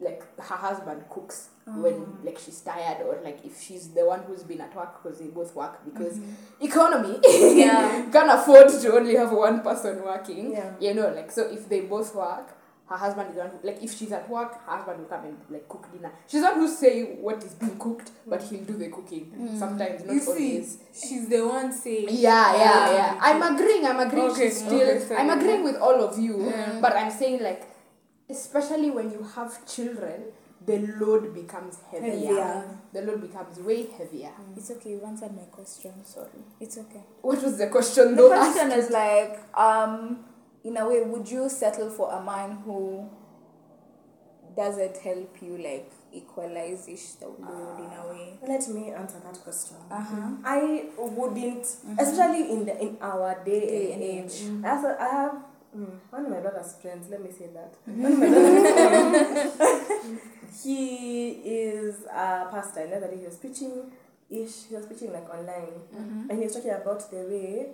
[0.00, 1.72] like her husband cooks ah.
[1.76, 5.18] when like she's tired or like if she's the one who's been at work because
[5.18, 6.64] they both work because mm-hmm.
[6.64, 7.18] economy
[7.58, 8.08] Yeah.
[8.12, 10.72] can't afford to only have one person working Yeah.
[10.80, 12.54] you know like so if they both work
[12.88, 15.24] her husband is the one who, like if she's at work her husband will come
[15.24, 18.74] and like cook dinner she's not who say what is being cooked but he'll do
[18.78, 19.58] the cooking mm.
[19.58, 22.06] sometimes not You see, always she's the one saying.
[22.10, 22.92] yeah, yeah, Yeah.
[22.92, 23.18] yeah.
[23.20, 23.84] I'm agreeing.
[23.84, 24.30] I'm agreeing.
[24.30, 24.80] Okay, she's still.
[24.80, 25.20] okay, sorry.
[25.20, 26.46] I'm agreeing with all of you.
[26.46, 26.78] Yeah.
[26.80, 27.67] But I'm saying like,
[28.30, 30.24] especially when you have children,
[30.64, 32.10] the load becomes heavier.
[32.10, 32.64] Heavier.
[32.92, 34.32] The load becomes way heavier.
[34.56, 35.92] It's okay, you've answered my question.
[36.04, 36.28] Sorry.
[36.60, 37.02] It's okay.
[37.22, 38.28] What was the question though?
[38.28, 40.24] The question is like, um,
[40.64, 43.08] in a way, would you settle for a man who
[44.56, 48.38] doesn't help you like equalize ish the load in a way?
[48.46, 49.76] Let me answer that question.
[49.90, 50.30] Uh-huh.
[50.44, 51.66] I wouldn't,
[51.98, 54.64] especially in the in our day, Day and age.
[54.64, 55.42] Have, I have
[55.76, 57.08] mm, one of my brother's friends.
[57.10, 60.20] Let me say that one of my brother's friends.
[60.64, 62.80] he is a pastor.
[62.80, 63.90] And the other day he was preaching.
[64.30, 65.80] Ish, he was preaching like online,
[66.28, 67.68] and he was talking about the way.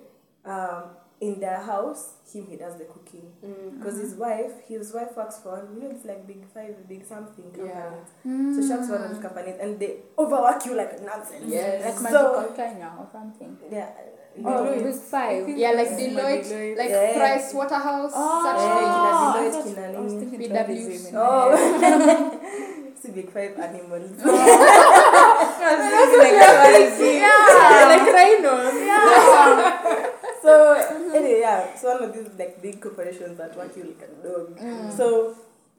[0.45, 0.83] Um,
[1.21, 3.31] in their house, him he does the cooking
[3.79, 7.45] because his wife, his wife works for you know it's like big five, big something
[7.51, 8.09] companies.
[8.23, 8.53] Yeah.
[8.53, 11.45] So she works for one of these companies, and they overwork you like nonsense.
[11.47, 11.85] Yes.
[11.85, 13.57] Like So- magical Kenya or something.
[13.71, 13.89] Yeah.
[14.43, 14.83] Oh, Deloitte.
[14.83, 15.47] big five.
[15.49, 15.97] Yeah, like Yeah.
[15.97, 16.77] Deloitte, Deloitte.
[16.77, 17.13] like Yeah.
[17.17, 18.91] Price Waterhouse, Oh, such Yeah, things.
[18.91, 18.99] I
[19.31, 20.25] Deloitte, thought- kina I was nini.
[20.25, 20.85] thinking PwC.
[20.85, 21.55] tourism in Oh.
[23.01, 24.11] See big five animals.
[26.99, 27.85] Yeah.
[27.91, 28.75] like rhinos.
[30.41, 30.51] so
[31.13, 31.75] anyway, yeah.
[31.75, 34.57] So one of these like big corporations that work you like a dog.
[34.59, 34.91] Mm.
[34.95, 35.35] So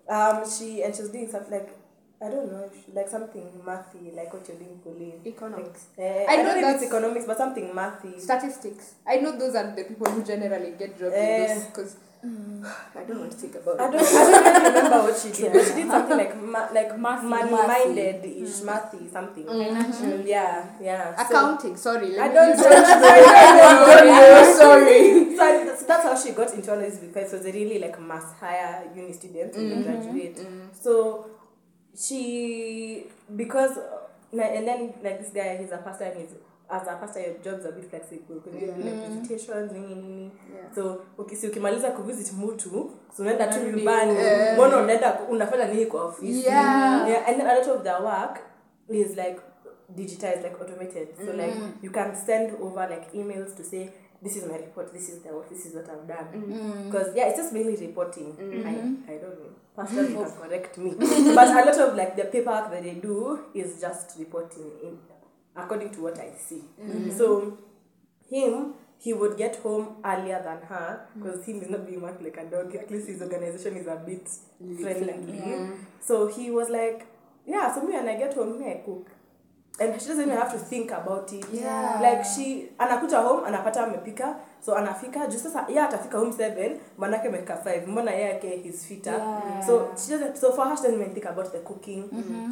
[0.09, 1.71] um she and she was doing something like
[2.19, 5.27] I don't know, like something mathy, like what you're doing live.
[5.27, 5.87] Economics.
[5.99, 8.19] Uh, I I, know don't know if it's economics, but something mathy.
[8.19, 8.95] Statistics.
[9.07, 11.47] I know those are the people who generally get jobs in Eh.
[11.47, 13.93] this because I don't want to think about I it.
[13.93, 17.23] don't, I don't really remember what she did, she did something like ma- like Mathy.
[17.25, 19.45] money minded ish, mathy something.
[19.45, 21.15] Mm, yeah, yeah.
[21.17, 22.19] So- Accounting, sorry.
[22.19, 22.63] I don't know.
[22.65, 25.37] don't sorry.
[25.37, 27.79] so, I- so that's how she got into all this because it was a really
[27.79, 30.41] like mass hire uni student they graduate.
[30.73, 31.27] So
[31.97, 33.79] she because
[34.33, 36.35] and then like this guy he's a pastor and he's
[36.69, 38.41] as a pastor your job's a bit flexible.
[38.41, 40.31] Because you do like visitations nini nini.
[40.53, 40.75] Yeah.
[40.75, 44.13] so uki- si ukimaliza kuvisit mtu so unaenda tu nyumbani.
[44.55, 46.47] Mbona unaenda unafanya nini kwa ofisi?
[46.47, 47.09] Yeah.
[47.09, 48.39] yeah and then a lot of their work
[48.89, 49.41] is like
[49.97, 51.09] digitized like automated.
[51.27, 53.89] So like you can send over like emails to say
[54.23, 56.27] this is my report this is the work this is what i've done.
[56.91, 58.35] Because yeah it's just mainly reporting.
[58.67, 60.91] I, I don't know pastors can correct me.
[61.35, 64.99] But a lot of like the paperwork that they do is just reporting in
[65.57, 66.63] according to what i see.
[67.17, 67.57] So
[68.31, 72.37] him he would get home earlier than her because him is not being worked like
[72.39, 72.75] a dog.
[72.75, 74.29] At least his organization is a bit
[74.81, 75.71] friendly.
[76.01, 77.07] so he was like
[77.47, 79.07] yeah so me when i get home me i cook.
[79.79, 81.45] And she doesn't even have to think about it.
[81.53, 81.99] Yeah.
[82.01, 84.37] like she anakuja home anapata amepika
[84.67, 88.87] so anafika juu sasa ye atafika home seven manake amefika five mbona ye yake his
[88.87, 89.13] fitter?
[89.15, 89.67] Yeah.
[89.67, 92.05] so she doesn't so for her she doesn't even think about the cooking.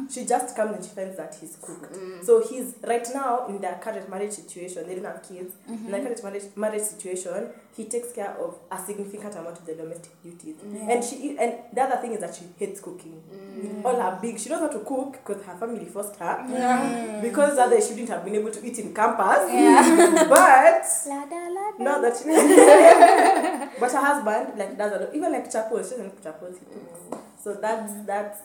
[0.09, 1.95] She just comes and she finds that he's cooked.
[2.25, 5.53] So he's right now in their current marriage situation they don't have kids.
[5.67, 9.75] In their current marriage, marriage situation he takes care of a significant amount of the
[9.75, 10.55] domestic duties.
[10.63, 13.21] And she and the other thing is that she hates cooking.
[13.29, 13.85] With mm.
[13.85, 17.19] all her big she knows how to cook because her family forced her.
[17.21, 19.43] Because otherwise she wouldn't have been able to eat in campus.
[20.35, 21.83] But Lada, lada.
[21.83, 22.25] not that she
[23.79, 25.15] but her husband like does a lot.
[25.15, 26.99] Even like chapels she doesn't cook chapels he cooks.
[27.09, 27.19] Mm.
[27.43, 28.39] So that's that's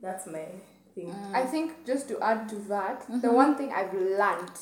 [0.00, 0.46] that's my
[0.94, 1.08] thing.
[1.08, 1.34] Mm.
[1.34, 3.34] I think just to add to that, the mm-hmm.
[3.34, 4.58] one thing I've learned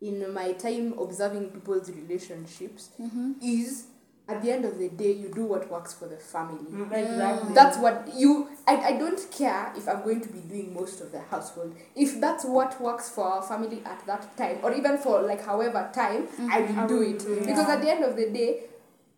[0.00, 3.32] in my time observing people's relationships mm-hmm.
[3.42, 3.86] is
[4.28, 6.70] at the end of the day, you do what works for the family.
[6.70, 8.48] Mm, exactly That's what you.
[8.66, 11.74] I, I don't care if I'm going to be doing most of the household.
[11.96, 15.90] If that's what works for our family at that time, or even for like however
[15.94, 16.50] time, mm-hmm.
[16.50, 17.46] I will do it.
[17.46, 18.64] Because at the end of the day,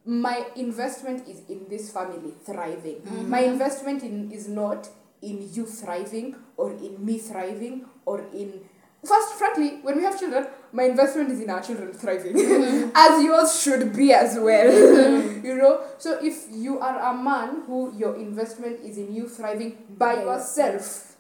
[0.04, 3.00] my investment is in this family thriving.
[3.00, 3.28] Mm-hmm.
[3.28, 4.88] My investment in, is not
[5.22, 8.60] in you thriving or in me thriving or in.
[9.04, 12.90] First, frankly, when we have children, my investment is in our children thriving, mm-hmm.
[12.94, 14.70] as yours should be as well.
[14.70, 15.46] Mm-hmm.
[15.46, 19.76] you know, so if you are a man who your investment is in you thriving
[19.96, 21.16] by By yourself,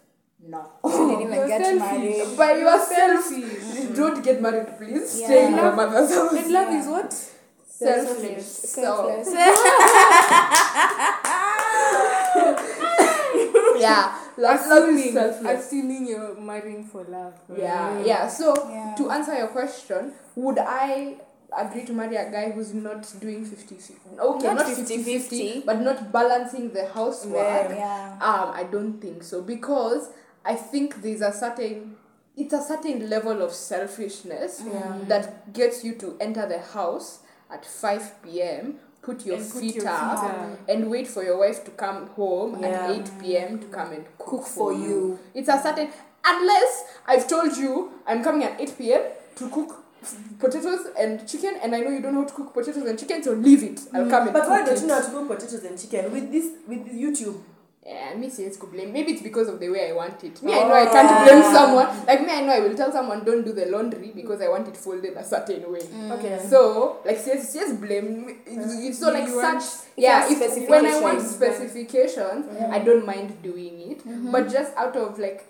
[0.46, 0.70] no.
[0.84, 2.36] Didn't even get married.
[2.36, 5.20] by yourself, don't get married, please.
[5.20, 5.26] Yeah.
[5.26, 6.32] Stay in your mother's house.
[6.32, 7.12] And love is what?
[7.66, 8.42] Selfish.
[8.42, 9.26] Selfless.
[9.26, 9.40] So,
[13.78, 15.66] yeah, love, love is Assuming, selfless.
[15.66, 17.34] assuming you're marrying for love.
[17.56, 18.28] Yeah, yeah.
[18.28, 18.94] So Yeah.
[18.96, 21.16] to answer your question, would I
[21.56, 23.76] agree to marry a guy who's not doing 50
[24.20, 25.04] okay Not not 50-50.
[25.04, 28.12] 50 but not balancing the housework Yeah.
[28.22, 30.10] um i don't think so because
[30.44, 31.96] i think there's a certain
[32.36, 34.98] it's a certain level of selfishness Yeah.
[35.08, 37.18] that gets you to enter the house
[37.50, 41.38] at 5 p.m put your, And put feet, your up, feet and wait for your
[41.38, 42.68] wife to come home Yeah.
[42.68, 45.18] at 8 p.m to come and cook, Cook for you.
[45.34, 45.88] it's a certain
[46.24, 49.02] unless I've told you I'm coming at 8 p.m.
[49.36, 49.80] to cook
[50.38, 53.22] potatoes and chicken and I know you don't know how to cook potatoes and chicken,
[53.22, 53.80] so leave it.
[53.92, 54.10] I'll mm.
[54.10, 54.42] come and cook.
[54.42, 57.40] But why don't you know how to cook potatoes and chicken with this with YouTube?
[57.84, 58.92] Yeah, me says could blame.
[58.92, 60.42] Maybe it's because of the way I want it.
[60.42, 61.24] Me, I Oh, know I can't oh.
[61.24, 62.06] blame someone.
[62.06, 64.68] Like me, I know I will tell someone don't do the laundry because I want
[64.68, 65.80] it folded a certain way.
[65.80, 66.10] Mm.
[66.18, 66.38] Okay.
[66.46, 68.26] So, like, she has, she has blame.
[68.46, 69.86] Uh, it's So, like, such.
[69.96, 73.98] Yeah, if, when I want specifications, specifications, I don't mind doing it.
[74.00, 74.30] Mm-hmm.
[74.30, 75.46] But just out of, like,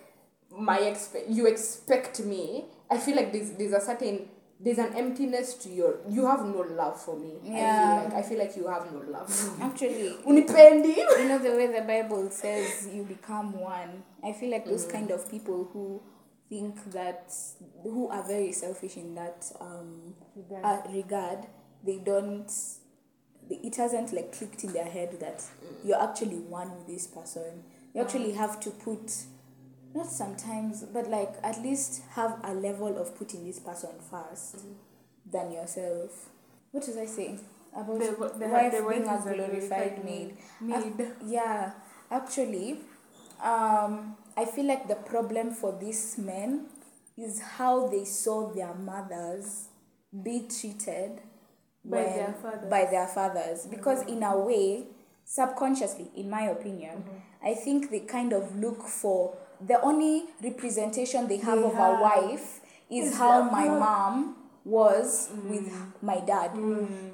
[0.56, 4.28] my expe- you expect me, I feel like there's, there's a certain.
[4.62, 5.94] There's an emptiness to your.
[6.08, 7.32] You have no love for me.
[7.42, 8.10] Yeah.
[8.14, 9.32] I feel like I feel like you have no love.
[9.32, 9.64] for me.
[9.64, 10.96] Actually, Unipendi.
[11.22, 14.02] you know the way the Bible says you become one.
[14.22, 16.02] I feel like those kind of people who
[16.50, 17.32] think that
[17.82, 20.64] who are very selfish in that um, Regard.
[20.64, 21.38] uh, regard,
[21.84, 22.50] they don't.
[23.48, 25.42] It hasn't like clicked in their head that
[25.84, 27.64] you're actually one with this person.
[27.94, 29.10] You actually have to put,
[29.94, 34.56] not sometimes, but like at least have a level of putting this person first
[35.30, 36.28] than yourself.
[36.70, 37.40] What was I saying
[37.74, 40.36] about The, the, the, wife the being a glorified maid?
[40.60, 40.92] maid.
[41.00, 41.72] Ac- yeah,
[42.10, 42.80] actually,
[43.42, 46.66] um, I feel like the problem for these men
[47.16, 49.68] is how they saw their mothers
[50.22, 51.20] be treated
[51.84, 52.70] By when- their fathers.
[52.70, 53.66] by their fathers.
[53.66, 54.84] Because in a way,
[55.24, 57.16] subconsciously, in my opinion, Mm-hmm.
[57.42, 59.34] I think they kind of look for
[59.66, 63.78] the only representation they have They of have a wife is is how my how-
[63.78, 65.92] mom was with Mm.
[66.02, 66.50] my dad.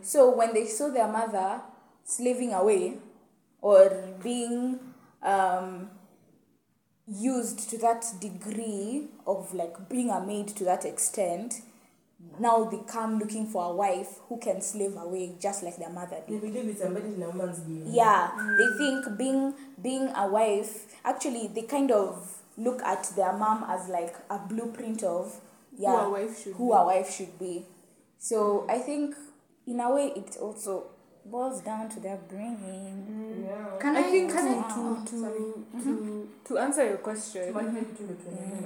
[0.02, 1.60] So when they saw their mother
[2.04, 2.98] slaving away
[3.60, 3.90] or
[4.22, 4.78] being
[5.22, 5.90] um,
[7.06, 11.62] used to that degree of like being a maid to that extent,
[12.40, 16.16] now they come looking for a wife who can slave away just like their mother
[16.26, 16.52] They did.
[16.52, 17.94] believe it's embedded in a woman's DNA.
[17.94, 20.96] Yeah, they think being being a wife.
[21.04, 25.40] Actually, they kind of look at their mom as like a blueprint of
[25.76, 26.76] yeah Who a wife should who be.
[26.76, 27.64] a wife should be.
[28.18, 29.14] So I think
[29.66, 30.90] in a way it also
[31.30, 33.06] boils down to their bringing.
[33.10, 33.44] Mm.
[33.46, 33.78] Yeah.
[33.80, 36.98] Can I I, think can to, I, uh, to, oh, to, to, to answer your
[36.98, 37.52] question,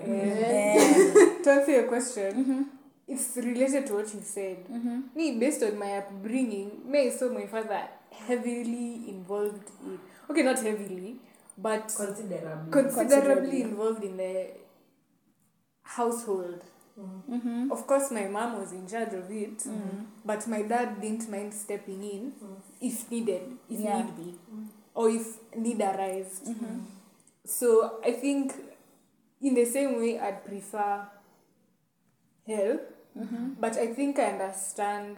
[0.06, 1.42] Yeah.
[1.44, 2.62] to answer your question, mm-hmm.
[3.08, 4.64] it's related to what you said.
[4.66, 5.00] Mm-hmm.
[5.14, 7.82] Me, based on my upbringing, me I saw my father
[8.12, 11.16] heavily involved in, okay, not heavily,
[11.62, 12.72] but Considerably.
[12.72, 13.62] considerably Considerably.
[13.62, 14.46] involved in the
[15.82, 16.62] household.
[16.98, 17.72] Mm-hmm.
[17.72, 19.62] Of course, my mom was in charge of it,
[20.24, 22.32] but my dad didn't mind stepping in
[22.80, 24.02] if needed, if Yeah.
[24.02, 24.34] need be,
[24.94, 26.44] or if need arised.
[26.46, 26.78] Mm-hmm.
[27.44, 28.52] So I think,
[29.40, 31.06] in the same way, I'd prefer
[32.46, 33.54] help, Mm-hmm.
[33.58, 35.16] but I think I understand.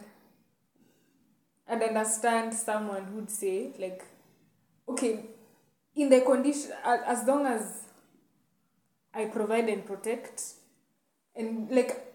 [1.67, 4.03] I'd understand someone who'd say like,
[4.89, 5.25] okay,
[5.95, 7.83] in the condition a- as long as
[9.13, 10.43] I provide and protect,
[11.35, 12.13] and like,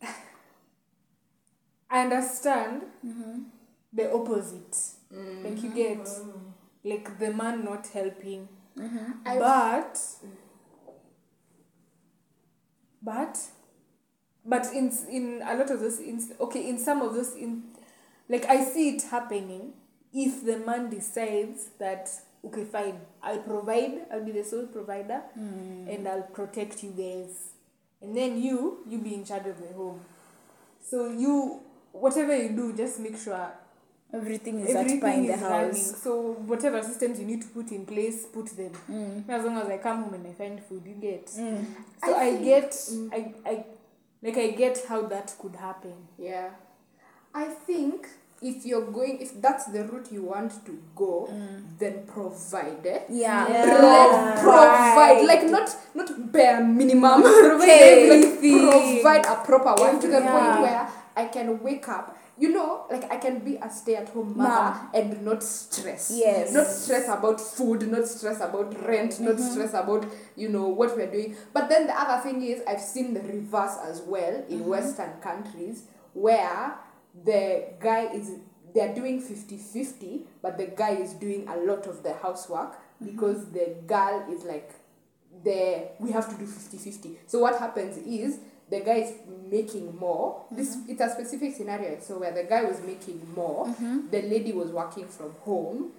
[1.90, 3.42] I understand Mm-hmm.
[3.92, 4.72] the opposite.
[5.12, 5.44] Mm-hmm.
[5.44, 6.08] Like you get
[6.84, 9.12] like the man not helping, mm-hmm.
[9.24, 10.30] I've- but mm.
[13.02, 13.38] but
[14.44, 17.62] but in in a lot of those in okay in some of those in
[18.28, 19.72] like I see it happening
[20.12, 22.10] if the man decides that
[22.44, 27.50] okay fine I'll provide I'll be the sole provider and I'll protect you guys
[28.00, 30.00] and then you you be in charge of the home
[30.82, 31.60] so you
[31.92, 33.50] whatever you do just make sure
[34.12, 35.74] Everything is at everything in the is running.
[35.74, 38.72] So whatever systems you need to put in place, put them.
[38.90, 39.28] Mm.
[39.28, 41.26] As long as I come home and I find food, you get.
[41.26, 41.66] Mm.
[42.02, 43.12] So I I, get mm.
[43.12, 43.64] I, I,
[44.22, 45.92] like I get how that could happen.
[46.18, 46.48] Yeah.
[47.34, 48.08] I think
[48.40, 51.28] if you're going, if that's the route you want to go,
[51.78, 52.86] then provide.
[52.86, 53.00] eh?
[53.08, 53.44] Yeah.
[53.44, 57.22] Like, provide, like not not bare minimum.
[57.22, 60.32] provide like, provide a proper one to the Yeah.
[60.32, 62.16] point where I can wake up.
[62.40, 64.90] You know, like I can be a stay-at-home mother Mom.
[64.94, 66.12] and not stress.
[66.14, 66.52] Yes.
[66.52, 71.10] Not stress about food, not stress about rent, not stress about you know what we're
[71.10, 71.34] doing.
[71.52, 75.82] But then the other thing is, I've seen the reverse as well in Western countries
[76.14, 76.74] where
[77.24, 78.32] the guy is
[78.74, 83.06] they're doing 50-50 but the guy is doing a lot of the housework mm-hmm.
[83.06, 84.72] because the girl is like
[85.44, 88.40] the we have to do 50-50 so what happens is
[88.70, 89.14] the guy is
[89.50, 90.44] making more.
[90.50, 90.90] This mm-hmm.
[90.90, 91.98] it's a specific scenario.
[92.00, 94.10] So where the guy was making more, mm-hmm.
[94.10, 95.92] the lady was working from home,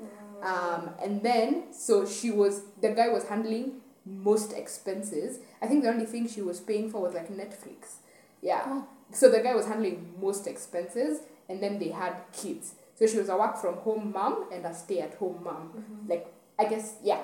[0.44, 5.40] um, and then so she was the guy was handling most expenses.
[5.62, 7.98] I think the only thing she was paying for was like Netflix.
[8.42, 8.64] Yeah.
[8.66, 8.88] Oh.
[9.12, 12.76] So the guy was handling most expenses, and then they had kids.
[12.96, 15.72] So she was a work from home mom and a stay at home mom.
[15.76, 16.10] Mm-hmm.
[16.10, 17.22] Like I guess yeah,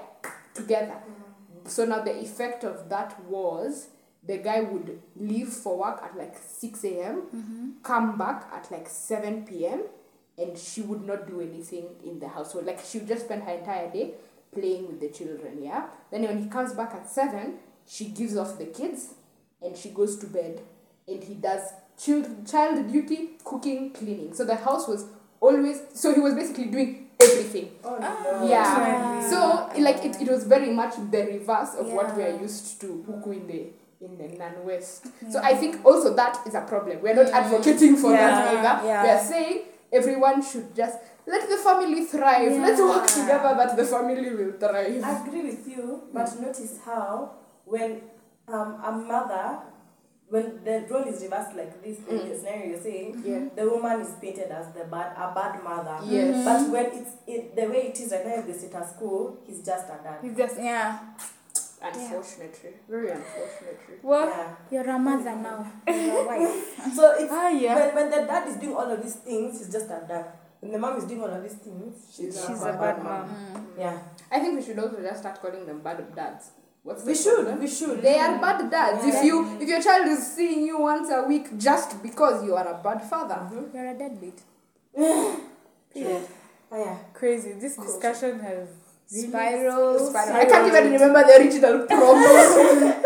[0.53, 0.95] together.
[0.95, 1.69] Mm.
[1.69, 3.89] So now the effect of that was
[4.25, 7.69] the guy would leave for work at like 6 a.m., mm-hmm.
[7.83, 9.83] come back at like 7 p.m.,
[10.38, 12.65] and she would not do anything in the household.
[12.65, 14.13] Like she would just spend her entire day
[14.51, 15.88] playing with the children, yeah?
[16.11, 17.55] Then when he comes back at 7,
[17.86, 19.13] she gives off the kids
[19.61, 20.61] and she goes to bed
[21.08, 21.62] and he does
[22.03, 24.34] child, child duty, cooking, cleaning.
[24.34, 25.06] So the house was
[25.39, 27.72] always, so he was basically doing everything.
[27.84, 28.47] Oh, no.
[28.47, 29.30] Yeah.
[29.30, 33.06] So like it, it was very much the reverse of what we are used to
[33.08, 33.68] huku in the
[34.01, 35.08] in the non-west.
[35.32, 37.01] So I think also that is a problem.
[37.01, 38.88] We're not advocating for that either.
[38.88, 39.03] Yeah.
[39.03, 42.51] We are saying everyone should just let the family thrive.
[42.51, 45.03] Let's work together that the family will thrive.
[45.03, 47.32] I agree with you, but notice how
[47.64, 48.01] when
[48.47, 49.60] um, a mother,
[50.30, 52.30] when the role is reversed like this in Mm.
[52.30, 53.43] the scenario you're saying, Yeah.
[53.55, 55.97] the woman is painted as the bad, a bad mother.
[56.03, 56.43] Yes.
[56.43, 59.63] But when it's it, the way it is right now in the status quo, he's
[59.63, 60.17] just a dad.
[60.21, 60.99] he's just Yeah.
[61.82, 62.71] Unfortunately.
[62.89, 63.95] Very unfortunately.
[64.01, 64.55] well, Yeah.
[64.71, 65.71] You're a mother now.
[65.88, 66.93] You're a wife.
[66.95, 67.76] So it's Ah, yeah.
[67.76, 70.26] when, when the dad is doing all of these things, he's just a dad.
[70.61, 73.30] When the mom is doing all of these things, she's, she's a a bad mom.
[73.78, 73.99] Yeah.
[74.32, 76.49] I think we should also just start calling them bad dads.
[76.86, 77.59] What's We should, problem?
[77.61, 77.75] we eh?
[77.77, 78.01] should.
[78.03, 79.03] They are bad dads.
[79.03, 79.17] Yeah.
[79.17, 82.67] If you if your child is seeing you once a week just because you are
[82.67, 83.75] a bad father, mm-hmm.
[83.75, 84.39] You're a deadbeat.
[84.95, 86.21] Yeah.
[86.71, 86.97] Oh, yeah.
[87.13, 87.53] Crazy.
[87.53, 88.67] This discussion has
[89.13, 89.99] really Spiral.
[90.09, 90.36] Spiral.
[90.36, 93.05] I can't even remember the original prompt.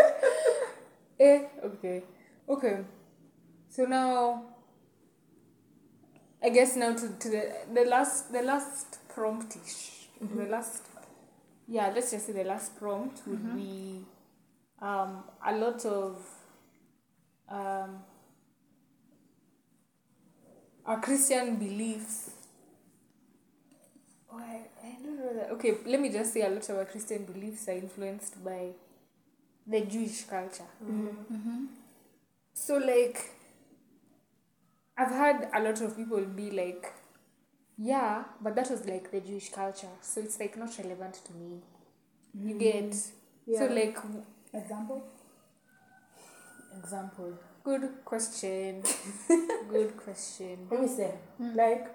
[1.20, 2.02] Eh, okay.
[2.48, 2.78] Okay.
[3.68, 4.42] So now
[6.42, 7.42] I guess now to, to the
[7.74, 10.08] the last the last promptish.
[10.22, 10.38] Mm-hmm.
[10.38, 10.82] The last
[11.70, 14.04] yeah, let's just say the last prompt would be
[14.82, 16.18] um a lot of
[17.48, 18.02] um
[20.84, 22.30] our Christian beliefs.
[24.32, 25.50] Oh, I, I don't know that.
[25.52, 28.70] Okay, let me just say a lot of our Christian beliefs are influenced by
[29.66, 30.64] the Jewish culture.
[32.54, 33.30] So like
[34.96, 36.92] I've had a lot of people be like,
[37.80, 41.60] yeah, but that was like the Jewish culture, so it's like not relevant to me.
[42.34, 43.54] You get mm-hmm.
[43.56, 43.74] so Yeah.
[43.74, 43.98] like
[44.52, 45.02] Example?
[46.78, 47.32] example.
[47.64, 48.82] Good question.
[49.68, 50.66] Good question.
[50.70, 51.54] Let me say, hmm.
[51.54, 51.88] like,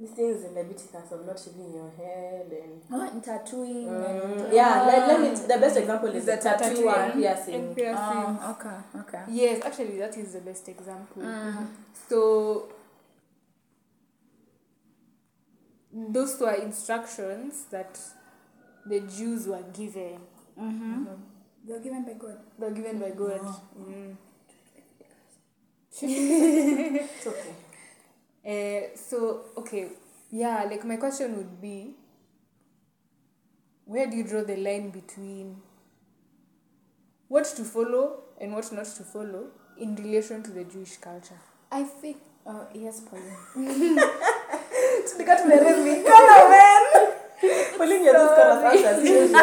[0.00, 2.82] these things in Leviticus of not shaving your head and.
[2.90, 3.86] Oh, and tattooing.
[3.86, 5.28] Mm, and, yeah, let, let me.
[5.28, 5.46] Oh.
[5.46, 7.54] The best example is Is the tattoo and piercing.
[7.54, 7.96] And piercing.
[7.98, 9.22] Oh, okay, okay.
[9.30, 11.22] Yes, actually, that is the best example.
[11.22, 11.52] Mm.
[11.52, 11.64] Mm-hmm.
[12.08, 12.68] So,
[15.94, 17.98] those were instructions that
[18.84, 20.18] the Jews were given.
[20.60, 21.04] Mm-hmm.
[21.66, 22.38] They're given by God.
[22.58, 23.40] They were given by God.
[23.78, 24.16] Mm.
[26.02, 27.54] It's okay.
[28.44, 29.88] Uh, so, okay,
[30.30, 31.94] yeah, like my question would be
[33.84, 35.62] where do you draw the line between
[37.28, 41.38] what to follow and what not to follow in relation to the Jewish culture?
[41.70, 42.16] I think.
[42.46, 43.98] Oh, yes, Pauline.
[45.26, 46.02] Got to me.
[46.04, 46.82] Come on, man.
[47.76, 49.34] Pauline, you're just gonna answer seriously.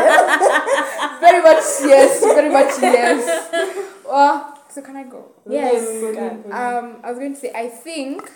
[1.20, 3.22] very much yes, very much yes.
[4.06, 5.32] Well, so can I go?
[5.48, 5.88] Yes.
[6.52, 8.30] Um, I was going to say, I think,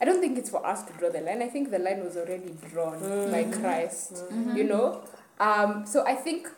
[0.00, 1.42] I don't think it's for us to draw the line.
[1.42, 2.98] I think the line was already drawn
[3.30, 5.02] by Christ, you know?
[5.40, 6.48] Um, so I think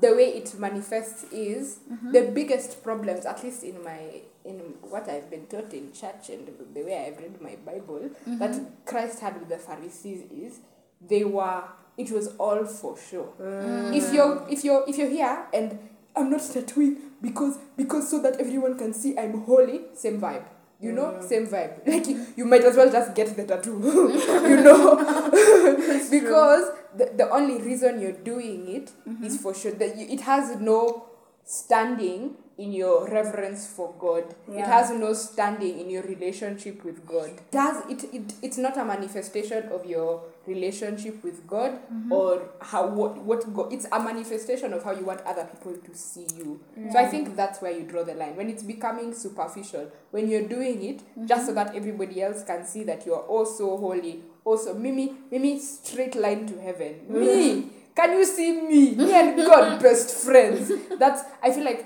[0.00, 1.78] the way it manifests is
[2.12, 6.48] the biggest problems, at least in my, in what I've been taught in church and
[6.74, 8.38] the way I've read my Bible, mm-hmm.
[8.38, 10.60] that Christ had with the Pharisees is
[11.06, 11.62] they were,
[11.96, 13.34] it was all for show.
[13.40, 13.94] Mm.
[13.94, 15.78] If you're, if you're, if you're here and
[16.16, 19.82] I'm not tattooing because because so that everyone can see I'm holy.
[19.94, 20.44] Same vibe,
[20.80, 21.28] you know, mm.
[21.28, 21.80] same vibe.
[21.86, 23.78] Like you, you might as well just get the tattoo,
[24.48, 24.96] you know,
[26.10, 29.24] because the, the only reason you're doing it mm-hmm.
[29.24, 31.06] is for sure that you, it has no
[31.48, 34.34] standing in your reverence for God.
[34.48, 37.30] It has no standing in your relationship with God.
[37.30, 42.12] It has it, it it's not a manifestation of your relationship with God mm-hmm.
[42.12, 45.94] or how what what God it's a manifestation of how you want other people to
[45.94, 46.60] see you.
[46.92, 48.36] So I think that's where you draw the line.
[48.36, 51.26] When it's becoming superficial, when you're doing it mm-hmm.
[51.26, 55.60] just so that everybody else can see that you are also holy, also Mimi, Mimi
[55.60, 57.06] straight line to heaven.
[57.08, 57.20] Mm-hmm.
[57.20, 58.94] Me, can you see me?
[58.94, 60.70] Me and God best friends.
[60.98, 61.82] That's I feel like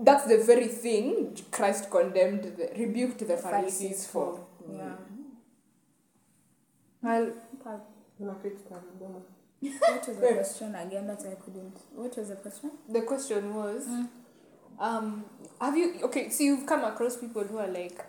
[0.00, 4.40] that's the very thing Christ condemned, the, rebuked the Pharisees Pharisees for.
[4.70, 4.94] Yeah.
[7.02, 7.32] Well,
[9.60, 11.78] What was the question again that I couldn't?
[11.94, 12.70] What was the question?
[12.88, 13.86] The question was,
[14.78, 15.24] um,
[15.60, 16.30] have you okay?
[16.30, 18.04] So you've come across people who are like,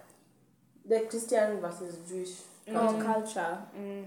[0.87, 2.35] The Christian versus Jewish.
[2.69, 3.57] Oh, culture.
[3.77, 4.05] mm,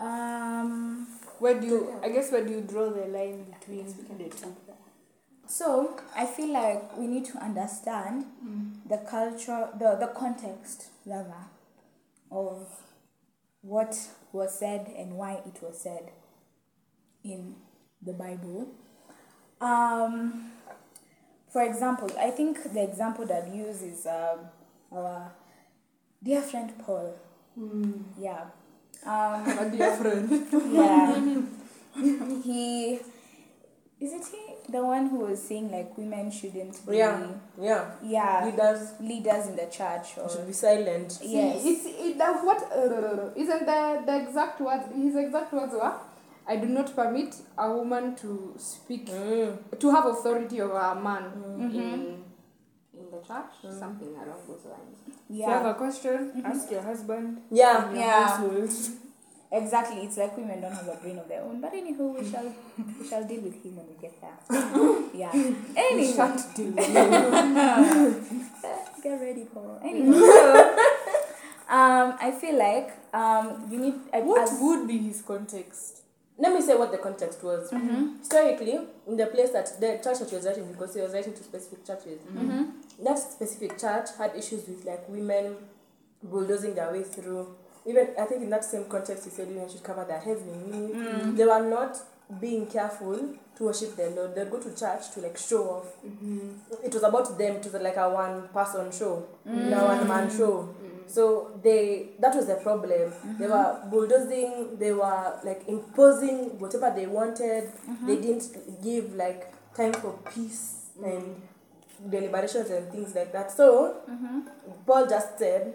[0.00, 1.06] Um.
[1.38, 2.00] where do you?
[2.02, 3.86] I guess where do you draw the line between
[4.18, 4.56] the two?
[5.46, 8.26] So I feel like we need to understand
[8.88, 11.44] the culture, the the context rather,
[12.30, 12.68] of
[13.62, 13.96] what
[14.32, 16.12] was said and why it was said
[17.24, 17.56] in
[18.00, 18.68] the Bible.
[19.60, 20.52] Um,
[21.52, 24.38] for example, I think the example that we use is um,
[24.92, 25.32] our
[26.22, 27.16] dear friend Paul.
[28.18, 28.44] Yeah.
[29.06, 30.46] Um, my dear friend.
[30.72, 31.40] yeah.
[32.44, 32.98] he
[34.00, 37.26] is it he the one who was saying like women shouldn't be Yeah,
[37.60, 37.90] yeah.
[38.02, 41.18] yeah Leaders leaders in the church or should be silent.
[41.22, 44.84] yes It's it, that what uh, isn't the the exact words?
[44.94, 45.92] His exact words were,
[46.46, 49.56] "I do not permit a woman to speak Mm.
[49.78, 51.24] to have authority over a man
[51.58, 51.78] Mm-hmm.
[51.80, 52.19] in
[53.20, 57.42] in the church, something along those lines." If you have a question, ask your husband.
[57.50, 58.26] Yeah, in your Yeah.
[58.26, 58.70] household.
[59.52, 60.00] exactly.
[60.06, 61.60] It's like women don't have a brain of their own.
[61.60, 62.52] But anywho we shall
[62.98, 64.38] we shall deal with him when we get there.
[65.12, 65.32] Yeah.
[65.76, 66.14] Anyway
[69.02, 70.54] get ready Paul anyway so
[71.68, 75.99] um I feel like um you need I, What as- would be his context?
[76.40, 77.70] Let me say what the context was.
[77.70, 78.18] Mm-hmm.
[78.18, 81.34] Historically, in the place that the church that he was writing, because he was writing
[81.34, 83.04] to specific churches, mm-hmm.
[83.04, 85.56] that specific church had issues with like women
[86.22, 87.46] bulldozing their way through.
[87.84, 90.40] Even I think in that same context, he said women should cover their heads.
[90.44, 91.36] meaning mm.
[91.36, 91.98] They were not
[92.40, 93.18] being careful
[93.56, 94.34] to worship the Lord.
[94.34, 95.86] They'd go to church to like show off.
[96.06, 96.84] Mm-hmm.
[96.84, 97.56] It was about them.
[97.56, 99.72] It was like a one person show, mm.
[99.72, 100.74] a one man show.
[101.10, 103.12] So they that was the problem.
[103.38, 103.50] They mm-hmm.
[103.50, 104.78] were bulldozing.
[104.78, 107.64] They were like imposing whatever they wanted.
[107.64, 108.06] Mm-hmm.
[108.06, 111.42] They didn't give like time for peace and
[112.08, 113.50] deliberations and things like that.
[113.50, 114.40] So mm-hmm.
[114.86, 115.74] Paul just said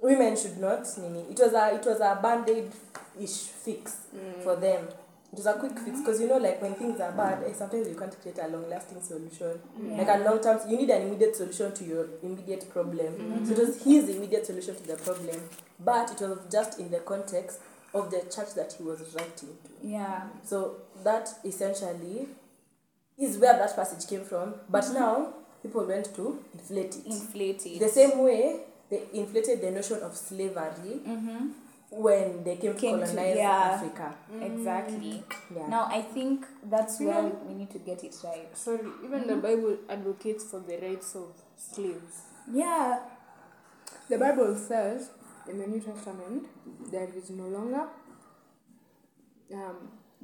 [0.00, 1.20] women should not nini.
[1.30, 2.72] It was a it was a band-aid
[3.20, 4.42] ish fix mm.
[4.42, 4.88] for them.
[5.36, 7.86] It was a quick fix because you know like when things are bad, eh, sometimes
[7.86, 9.60] you can't create a long lasting solution.
[9.78, 13.44] Like a long term you need an immediate solution to your immediate problem.
[13.44, 15.38] So it was his immediate solution to the problem.
[15.78, 17.60] But it was just in the context
[17.92, 19.46] of the church that he was writing to.
[19.82, 22.28] yeah So that essentially
[23.18, 24.54] is where that passage came from.
[24.70, 24.94] But mm-hmm.
[24.94, 27.06] now people went to inflate it.
[27.06, 31.48] inflated The same way they inflated the notion of slavery mm-hmm.
[31.96, 33.70] When they came, Came to to- colonize yeah.
[33.74, 34.14] Africa.
[34.40, 35.24] exactly
[35.54, 35.66] Yeah.
[35.68, 39.26] now I think that's You where know- we need to get it right Sorry, even
[39.26, 42.14] the Bible advocates for the rights of slaves.
[42.52, 42.98] yeah
[44.08, 45.10] The Bible says
[45.48, 46.46] in the New Testament
[46.92, 47.84] there is no longer
[49.52, 49.76] um,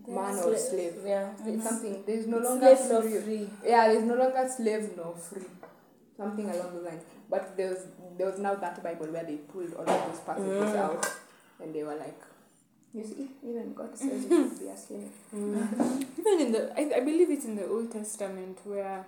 [0.07, 0.95] man or Sla- slave.
[1.07, 1.33] Yeah.
[1.47, 3.21] It's something there is no It's longer slave nor free.
[3.21, 3.51] free.
[3.65, 5.47] Yeah, there's no longer slave nor free.
[6.17, 7.03] Something along those lines.
[7.31, 7.87] But there was
[8.19, 10.77] there was now that Bible where they pulled all of those passages Mm.
[10.77, 11.07] out
[11.63, 12.21] and they were like,
[12.95, 15.11] You see, even God says you should be a slave.
[15.35, 16.05] Mm.
[16.19, 19.07] Even in the, I, I believe it's in the Old Testament where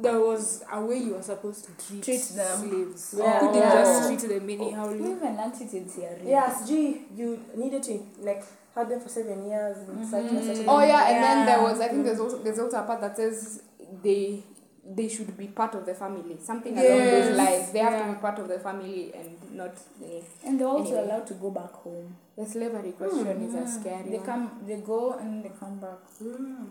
[0.00, 2.58] there was a way you were supposed to treat, Treat them.
[2.60, 3.14] slaves.
[3.18, 3.34] Yeah.
[3.34, 3.74] You couldn't Yeah.
[3.74, 4.88] just treat them anyhow.
[4.90, 8.42] we even learned it in theory Yes, G, you needed to like
[8.74, 10.56] have them for seven years and such and such.
[10.58, 10.68] Mm-hmm.
[10.68, 13.16] Oh yeah, and then there was I think there's also there's also a part that
[13.16, 13.62] says
[14.02, 14.42] they
[14.84, 16.36] they should be part of the family.
[16.42, 17.70] Something along those lines.
[17.72, 21.04] They have to be part of the family and not the, and they're also Anyway.
[21.04, 24.26] allowed to go back home the slavery question is a scary they one.
[24.26, 25.98] come they go and they come back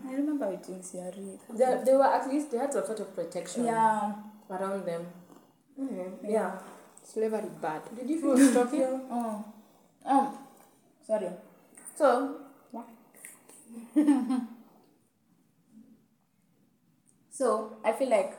[0.08, 3.14] I remember it in theory They, they were at least they had some sort of
[3.14, 4.12] protection yeah
[4.50, 5.06] around them.
[5.80, 6.12] Mhm.
[6.28, 6.58] Yeah.
[7.04, 7.82] Slavery bad.
[7.96, 9.00] Did you finish talking?
[9.10, 9.44] Oh,
[10.04, 10.38] um,
[11.06, 11.30] sorry.
[11.96, 12.36] So,
[12.74, 14.40] yeah.
[17.42, 18.34] so I feel like,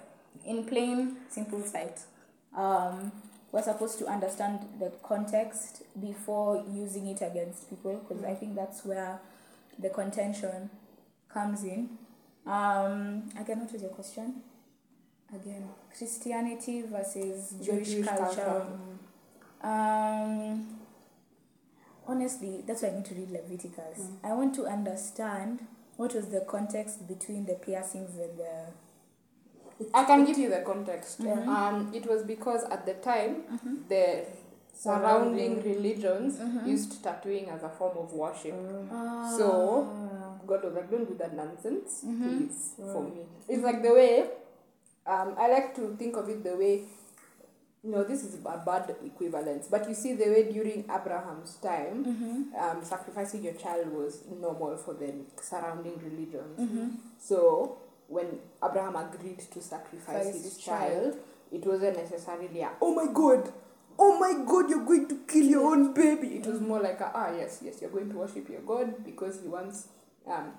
[0.46, 2.00] in plain, simple sight,
[2.56, 3.12] um,
[3.52, 8.86] we're supposed to understand the context before using it against people, because I think that's
[8.86, 9.20] where
[9.78, 10.70] the contention
[11.28, 11.90] comes in.
[12.48, 14.42] Um, again, what was your question?
[15.36, 18.42] Again, Christianity versus Jewish, Jewish culture.
[18.42, 18.68] culture.
[19.62, 20.78] Um,
[22.08, 24.08] honestly, that's why I need to read Leviticus.
[24.24, 28.68] I want to understand what was the context between the piercings and the.
[29.94, 31.22] I can give you the context.
[31.22, 31.48] Mhm.
[31.48, 33.88] Um, it was because at the time Mhm.
[33.90, 34.26] the
[34.74, 36.68] surrounding religions Mhm.
[36.68, 38.54] used tattooing as a form of worship.
[38.92, 39.36] Ah.
[39.38, 39.88] So,
[40.46, 43.26] God was like, don't do that nonsense, please, for me.
[43.48, 44.30] It's like the way,
[45.08, 46.86] um, I like to think of it the way,
[47.84, 52.84] no, this is a bad equivalence, but you see the way during Abraham's time, um,
[52.84, 56.60] sacrificing your child was normal for the surrounding religions.
[57.20, 57.78] So
[58.14, 61.18] when Abraham agreed to sacrifice his his child,
[61.52, 63.52] it wasn't necessarily a, oh my god,
[63.98, 66.36] oh my god, you're going to kill your own baby.
[66.38, 69.42] It was more like a, ah yes, yes, you're going to worship your God because
[69.42, 69.88] he wants
[70.28, 70.52] um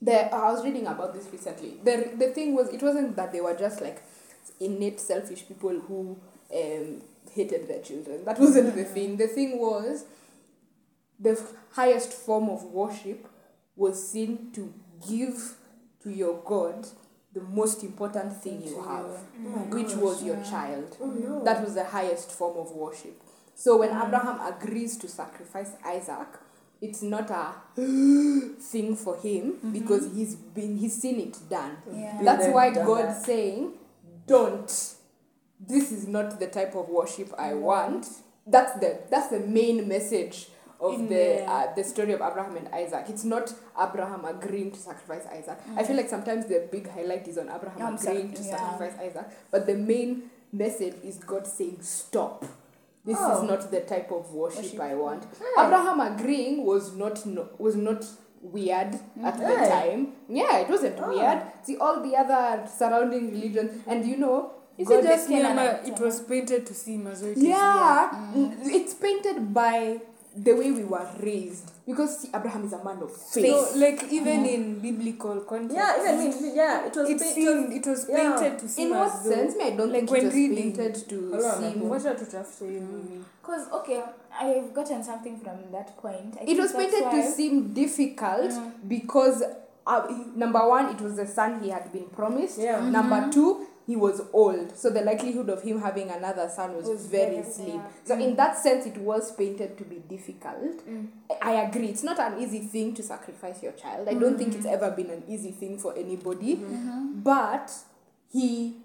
[0.00, 1.78] the I was reading about this recently.
[1.84, 4.02] The the thing was it wasn't that they were just like
[4.60, 6.18] innate selfish people who
[6.54, 8.24] um hated their children.
[8.24, 9.16] That wasn't the thing.
[9.16, 10.04] The thing was
[11.18, 11.40] the
[11.72, 13.28] highest form of worship
[13.76, 14.72] was seen to
[15.08, 15.56] give
[16.02, 16.86] to your God
[17.34, 19.06] the most important thing you have,
[19.40, 19.70] mm.
[19.70, 20.96] which was your child.
[21.00, 23.22] Oh, that was the highest form of worship.
[23.54, 24.06] So when mm.
[24.06, 26.28] Abraham agrees to sacrifice Isaac,
[26.80, 29.72] it's not a thing for him mm-hmm.
[29.72, 31.76] because he's been he's seen it done.
[31.90, 32.20] Yeah.
[32.22, 33.26] That's why there, done God's that.
[33.26, 33.72] saying,
[34.26, 34.94] Don't.
[35.64, 37.60] This is not the type of worship I mm.
[37.60, 38.06] want.
[38.46, 40.48] That's the that's the main message
[40.82, 43.04] of In the the- uh, the story of Abraham and Isaac.
[43.08, 45.58] It's not Abraham agreeing to sacrifice Isaac.
[45.76, 48.56] I feel like sometimes the big highlight is on Abraham Um, agreeing to yeah.
[48.56, 52.44] sacrifice Isaac, but the main message is God saying, Stop.
[53.04, 53.36] This Oh.
[53.42, 54.80] is not the type of worship, Worship.
[54.80, 55.26] I want.
[55.58, 58.04] Abraham agreeing was not no, was not
[58.40, 60.12] weird at the time.
[60.28, 61.08] Yeah, it wasn't Oh.
[61.08, 61.42] weird.
[61.64, 65.58] See all the other surrounding religions, and you know, Is God it just me, Canaan
[65.58, 69.52] or at it was painted to seem as though it is yeah, n- it's painted
[69.52, 70.00] by
[70.36, 71.70] the way we were raised.
[71.86, 73.46] Because see, Abraham is a man of faith.
[73.46, 74.54] So, like even mm-hmm.
[74.54, 77.10] in biblical context, Yeah, even me, yeah, it was.
[77.10, 78.16] it pa- seemed it was yeah.
[78.16, 79.56] painted to seem In what as though sense?
[79.56, 81.82] Me, I don't like think when it was reading- painted to Hold on, seem.
[81.82, 83.24] Wacha tutafute hiyo nini.
[83.42, 84.02] Because, okay,
[84.40, 86.36] I've gotten something from that point.
[86.40, 88.72] I It was painted to seem difficult mm.
[88.88, 89.42] because
[89.86, 90.06] uh,
[90.36, 92.58] number one, it was the son he had been promised.
[92.58, 92.80] Yeah.
[92.88, 93.30] Number mm-hmm.
[93.30, 97.40] two, he was old, so the likelihood of him having another son was, Was very
[97.40, 97.76] very- slim.
[97.76, 97.86] yeah.
[98.04, 100.86] So in that sense, it was painted to be difficult.
[100.88, 101.08] Mm.
[101.40, 101.88] I agree.
[101.88, 104.08] It's not an easy thing to sacrifice your child.
[104.08, 104.74] I don't think it's mm-hmm.
[104.84, 106.56] ever been an easy thing for anybody.
[106.56, 106.88] Mm-hmm.
[106.88, 107.00] Uh-huh.
[107.14, 107.72] But
[108.32, 108.76] he,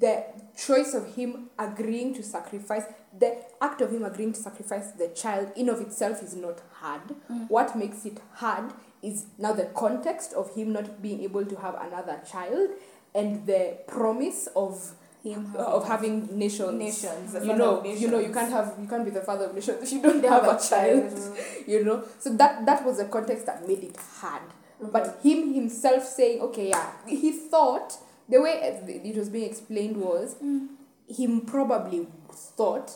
[0.00, 0.24] the
[0.56, 2.84] choice of him agreeing to sacrifice,
[3.16, 7.02] the act of him agreeing to sacrifice the child in of itself is not hard.
[7.30, 7.48] Mm.
[7.48, 11.74] What makes it hard is now the context of him not being able to have
[11.80, 12.70] another child
[13.14, 14.92] and the promise of
[15.22, 16.78] Him uh, of having nations.
[16.78, 19.54] Nations, You know, of you know, you can't have you can't be the father of
[19.54, 21.10] nations if you don't have have a child.
[21.10, 21.12] child.
[21.12, 21.70] Mm-hmm.
[21.70, 24.42] You know, so that that was the context that made it hard.
[24.42, 24.90] Mm-hmm.
[24.90, 27.98] But him himself saying, okay, yeah, he thought
[28.30, 30.68] the way uh, it was being explained was mm.
[31.08, 32.92] him probably thought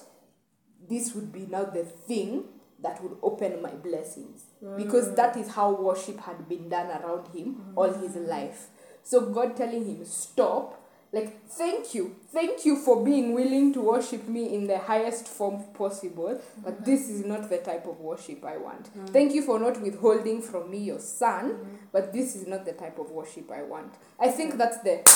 [0.88, 2.44] this would be now the thing
[2.80, 4.44] that would open my blessings
[4.76, 5.16] because mm.
[5.16, 7.78] that is how worship had been done around him mm-hmm.
[7.78, 8.68] all his life.
[9.04, 10.80] So God telling him stop.
[11.12, 12.16] Like thank you.
[12.32, 16.84] Thank you for being willing to worship me in the highest form possible but mm-hmm.
[16.84, 18.86] this is not the type of worship i want.
[18.86, 19.06] Mm-hmm.
[19.06, 21.74] Thank you for not withholding from me your son mm-hmm.
[21.92, 23.94] but this is not the type of worship i want.
[24.18, 25.08] I think that's the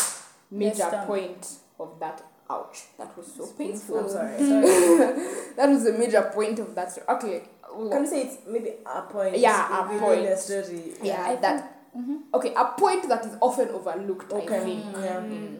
[0.52, 1.46] major Yes, point
[1.80, 2.22] of that.
[2.50, 2.84] Ouch.
[2.96, 3.98] That was so painful.
[3.98, 4.38] I'm sorry.
[4.38, 5.52] sorry.
[5.56, 6.92] that was the major point of that.
[6.92, 7.06] Story.
[7.08, 7.42] okay.
[7.90, 9.36] Can you say it's maybe a point?
[9.36, 10.24] Yeah, a point.
[10.24, 10.94] The story.
[11.02, 12.16] yeah I that Mhm.
[12.34, 14.60] okay a point that is often overlooked i Okay.
[14.64, 15.20] think Yeah.
[15.20, 15.58] Mm.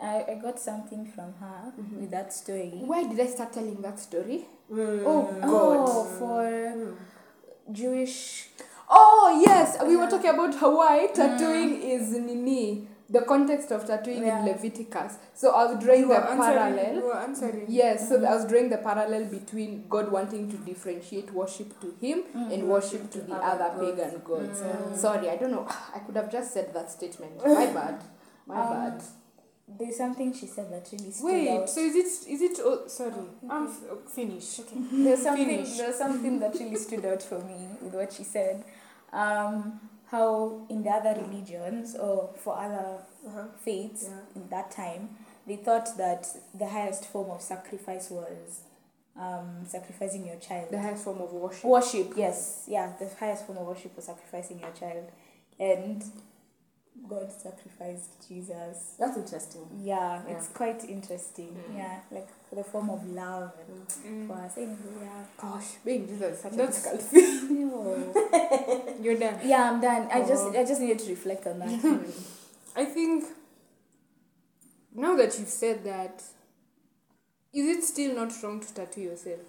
[0.00, 2.72] I, I got something from her with that story.
[2.90, 5.02] why did i start telling that story Mm.
[5.06, 5.86] oh Oh, god
[6.18, 6.94] for
[7.72, 8.48] Jewish.
[8.90, 11.08] Oh yes, we were talking about Hawaii.
[11.12, 12.88] Tattooing is nini.
[13.10, 14.40] The context of tattooing Yeah.
[14.40, 15.14] in Leviticus.
[15.34, 16.48] So I was drawing You the were answering.
[16.74, 17.02] You parallel.
[17.06, 17.64] were answering.
[17.68, 22.24] Yes, so I was drawing the parallel between God wanting to differentiate worship to Him
[22.34, 24.60] and worship to the other pagan gods.
[25.00, 25.66] Sorry, I don't know.
[25.94, 27.36] I could have just said that statement.
[27.46, 28.04] My bad.
[28.46, 29.02] My Um, bad.
[29.78, 31.68] There's something she said that really stood Wait, out.
[31.68, 33.12] so is it is it oh, sorry.
[33.50, 34.62] I'm f- oh, finished.
[34.92, 35.76] there's something Finish.
[35.76, 38.64] there's something that really stood out for me with what she said.
[39.12, 39.78] Um,
[40.10, 42.96] how in the other religions or for other
[43.28, 43.44] Uh-huh.
[43.64, 44.20] faiths Yeah.
[44.42, 45.10] in that time,
[45.46, 48.62] they thought that the highest form of sacrifice was
[49.16, 50.68] um, sacrificing your child.
[50.70, 51.64] The highest form of worship.
[51.64, 55.10] Worship, yes, yeah, the highest form of worship was sacrificing your child,
[55.58, 56.04] and
[57.08, 58.94] God sacrificed Jesus.
[58.98, 59.66] That's interesting.
[59.82, 60.36] Yeah, Yeah.
[60.36, 61.56] it's quite interesting.
[61.74, 64.26] Yeah, like for the form of love and Mm.
[64.28, 64.52] for us.
[64.56, 65.24] Yeah.
[65.36, 67.68] Gosh, being Jesus is such a That's- difficult thing.
[67.70, 68.94] No.
[69.02, 69.38] You're done.
[69.44, 70.08] yeah, I'm done.
[70.12, 70.60] I just Oh.
[70.60, 71.70] I just needed to reflect on that.
[72.78, 73.24] I think
[74.94, 76.22] now that you've said that,
[77.52, 79.40] is it still not wrong to tattoo yourself?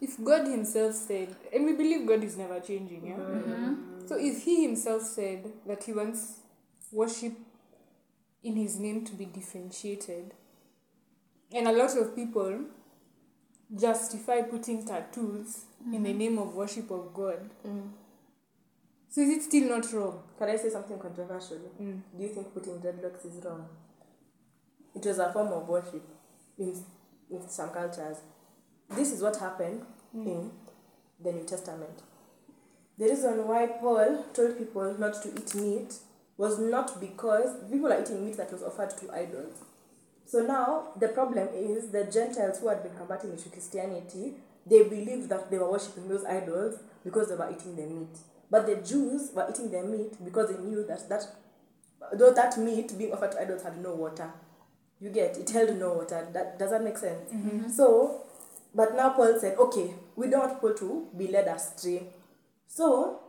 [0.00, 3.14] If God Himself said, and we believe God is never changing, yeah.
[3.14, 3.52] Mm-hmm.
[3.52, 4.06] Mm-hmm.
[4.08, 6.38] So if he himself said that he wants
[6.90, 7.34] worship
[8.42, 10.32] in his name to be differentiated,
[11.54, 12.60] and a lot of people
[13.76, 16.18] justify putting tattoos in the mm-hmm.
[16.18, 17.90] name of worship of God, Mm.
[19.10, 20.22] So is it still not wrong?
[20.38, 21.58] Can I say something controversial?
[21.80, 22.00] Mm.
[22.16, 23.68] Do you think putting dreadlocks is wrong?
[24.94, 26.02] It was a form of worship
[26.58, 26.74] in,
[27.30, 28.18] in some cultures.
[28.90, 29.82] This is what happened
[30.14, 30.50] in
[31.22, 32.02] the New Testament.
[32.98, 35.94] The reason why Paul told people not to eat meat
[36.36, 39.62] was not because people are eating meat that was offered to idols.
[40.26, 44.34] So now the problem is the Gentiles who had been converting into Christianity,
[44.66, 48.18] they believed that they were worshipping those idols because they were eating the meat.
[48.50, 51.26] But the Jews were eating their meat because they knew that that
[52.14, 54.30] though that meat being offered to idols had no water.
[55.00, 56.26] You get it held no water.
[56.32, 57.30] That does that make sense?
[57.32, 57.48] Mm-hmm.
[57.48, 57.70] Mm-hmm.
[57.70, 58.22] So,
[58.74, 62.02] but now Paul said, okay, we don't want people to be led astray.
[62.66, 63.20] So,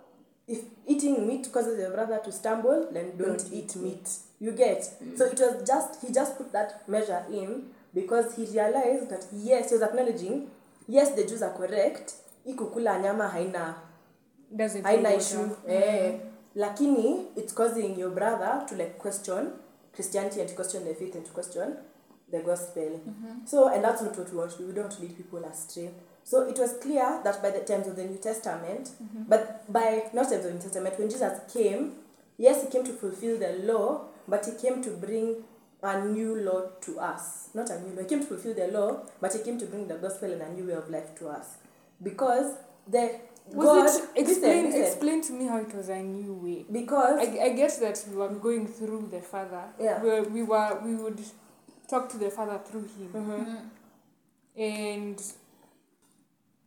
[0.48, 4.10] if eating meat causes your brother to stumble, then don't, eat meat.
[4.40, 4.80] You get?
[5.04, 5.18] Mm.
[5.18, 9.70] So it was just he just put that measure in because he realized that yes,
[9.70, 10.48] he was acknowledging,
[10.88, 12.14] yes, the Jews are correct.
[12.48, 13.89] Ikukula nyama haina Doesn't
[14.84, 15.56] haina issue water.
[15.68, 16.20] eh, eh.
[16.56, 19.48] lakini it's causing your brother to like question.
[19.96, 21.76] Christianity and to question the faith and to question
[22.32, 23.00] the gospel.
[23.46, 24.60] So and that's not what we want.
[24.60, 25.90] We don't lead people astray.
[26.24, 28.92] So it was clear that by the times of the new testament
[29.28, 31.92] but by not times of the new testament when jesus came
[32.38, 35.44] yes he came to fulfill the law but he came to bring
[35.82, 37.50] a new law to us.
[37.54, 38.02] Not a new law.
[38.04, 40.50] He came to fulfill the law but he came to bring the gospel and a
[40.54, 41.58] new way of life to us.
[42.04, 42.54] Because
[42.88, 43.20] the
[43.54, 43.66] Was
[44.00, 44.84] God, it explain listen.
[44.84, 46.66] explain to me how it was a new way?
[46.72, 49.64] because I, I get that we were going through the Father.
[49.80, 50.02] Yeah.
[50.04, 51.20] Where we were we would
[51.88, 53.10] talk to the Father through him.
[53.14, 53.70] Mhm.
[54.58, 55.22] And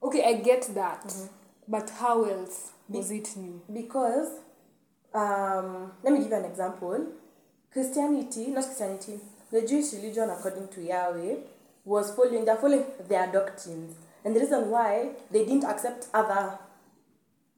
[0.03, 1.05] okay, I get that.
[1.05, 1.29] Mhm.
[1.69, 3.61] But how else was it new?
[3.73, 4.29] because
[5.15, 7.07] um, let me give you an example
[7.73, 9.19] christianity not christianity
[9.51, 11.37] the jewish religion according to yahweh
[11.85, 13.95] was following they're following their doctrines
[14.25, 16.59] and the reason why they didn't accept other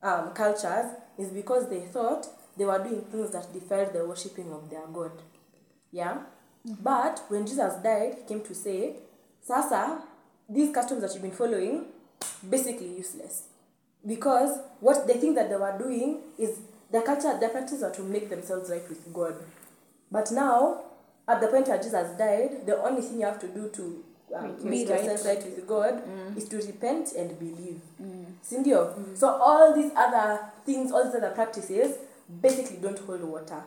[0.05, 2.27] um, cultures is because they thought
[2.57, 5.13] they were doing things that defiled the worshipping of their god.
[5.91, 6.19] Yeah?
[6.83, 8.97] But when jesus died he came to say
[9.43, 10.03] sasa
[10.49, 11.87] these customs that you've been following
[12.49, 13.45] basically useless.
[14.07, 16.59] Because what they think that they were doing is
[16.93, 19.35] their culture their practices are to make themselves right with god.
[20.13, 20.83] But now
[21.27, 24.49] at the point where jesus died the only thing you have to do to um,
[24.49, 26.37] Make make yourself yourself right with god mm.
[26.37, 27.81] is to repent and believe.
[28.03, 28.27] Mm.
[28.45, 28.95] Sindio?
[28.99, 29.17] Mm.
[29.17, 31.99] So all these other things all these other practices
[32.41, 33.63] basically don't hold water.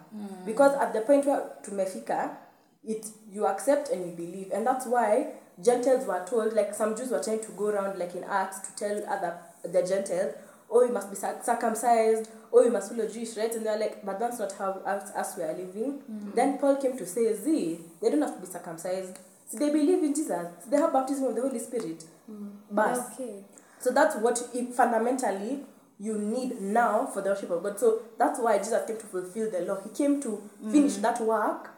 [0.45, 2.37] Because at the point where tumefika
[2.85, 4.51] it you accept and you believe.
[4.51, 8.15] And that's why gentiles were told like some jews were trying to go around like
[8.15, 10.35] in acts to tell other the gentiles
[10.69, 12.29] oh you must be circumcised.
[12.51, 13.55] Oh you must follow jewish rites.
[13.55, 16.01] And they're like but that's not how us, us we are living.
[16.33, 20.03] Then paul came to say z they don't have to be circumcised so they believe
[20.03, 22.51] in jesus they have baptism of the holy spirit mm.
[22.71, 23.43] but Okay.
[23.79, 24.37] so that's what
[24.75, 25.63] fundamentally
[25.99, 27.79] you need now for the worship of God.
[27.79, 29.79] So that's why Jesus came to fulfill the law.
[29.81, 30.41] He came to
[30.71, 31.01] finish mm.
[31.01, 31.71] that work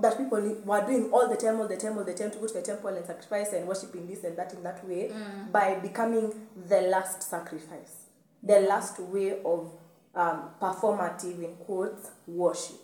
[0.00, 2.46] that people were doing all the time, all the time, all the time to go
[2.46, 5.52] to the temple and sacrifice and worship in this and that in that way mm.
[5.52, 6.32] by becoming
[6.68, 8.06] the last sacrifice,
[8.42, 9.72] the last way of
[10.14, 12.76] um, performative in quotes worship.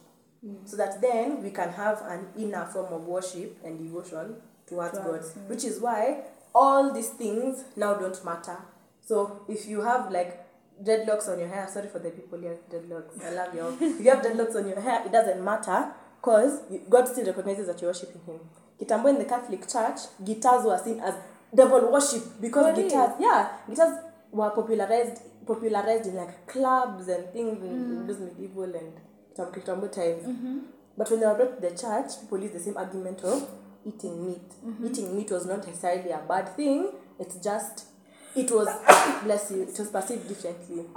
[0.64, 4.36] So that then we can have an inner form of worship and devotion
[4.66, 5.48] towards God, Him.
[5.48, 6.22] which is why
[6.54, 8.56] all these things now don't matter.
[9.04, 10.46] So if you have like
[10.82, 13.76] dreadlocks on your hair, sorry for the people here, dreadlocks, I love you all.
[13.80, 17.80] If you have dreadlocks on your hair, it doesn't matter because God still recognizes that
[17.82, 18.40] you're worshiping Him.
[18.80, 21.14] Kitambo in the Catholic Church, guitars were seen as
[21.54, 22.88] devil worship because For real?
[22.88, 23.98] guitars, yeah, guitars
[24.32, 28.92] were popularized popularized in like clubs and things in, in those medieval and
[29.35, 30.27] Kitambo, Kitambo times.
[30.27, 30.59] Mm-hmm.
[30.97, 33.48] But when they were brought to the church, people used the same argument of
[33.85, 34.48] eating meat.
[34.65, 34.86] Mm-hmm.
[34.86, 36.93] Eating meat was not necessarily a bad thing.
[37.19, 37.86] It's just,
[38.35, 38.69] it was,
[39.24, 40.85] bless you, it was perceived differently.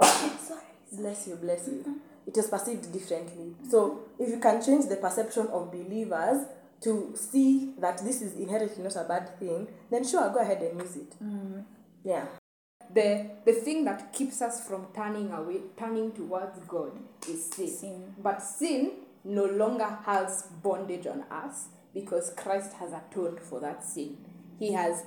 [0.92, 1.72] Bless you, bless you.
[1.72, 1.92] Mm-hmm.
[2.28, 3.56] It was perceived differently.
[3.68, 6.46] So if you can change the perception of believers
[6.82, 10.80] to see that this is inherently not a bad thing, then sure, go ahead and
[10.80, 11.14] use it.
[12.04, 12.26] Yeah.
[12.94, 16.92] The the thing that keeps us from turning away turning towards god
[17.28, 17.68] is sin.
[17.68, 18.14] Sin.
[18.18, 18.92] but sin
[19.24, 24.16] no longer has bondage on us because christ has atoned for that sin.
[24.58, 25.02] He has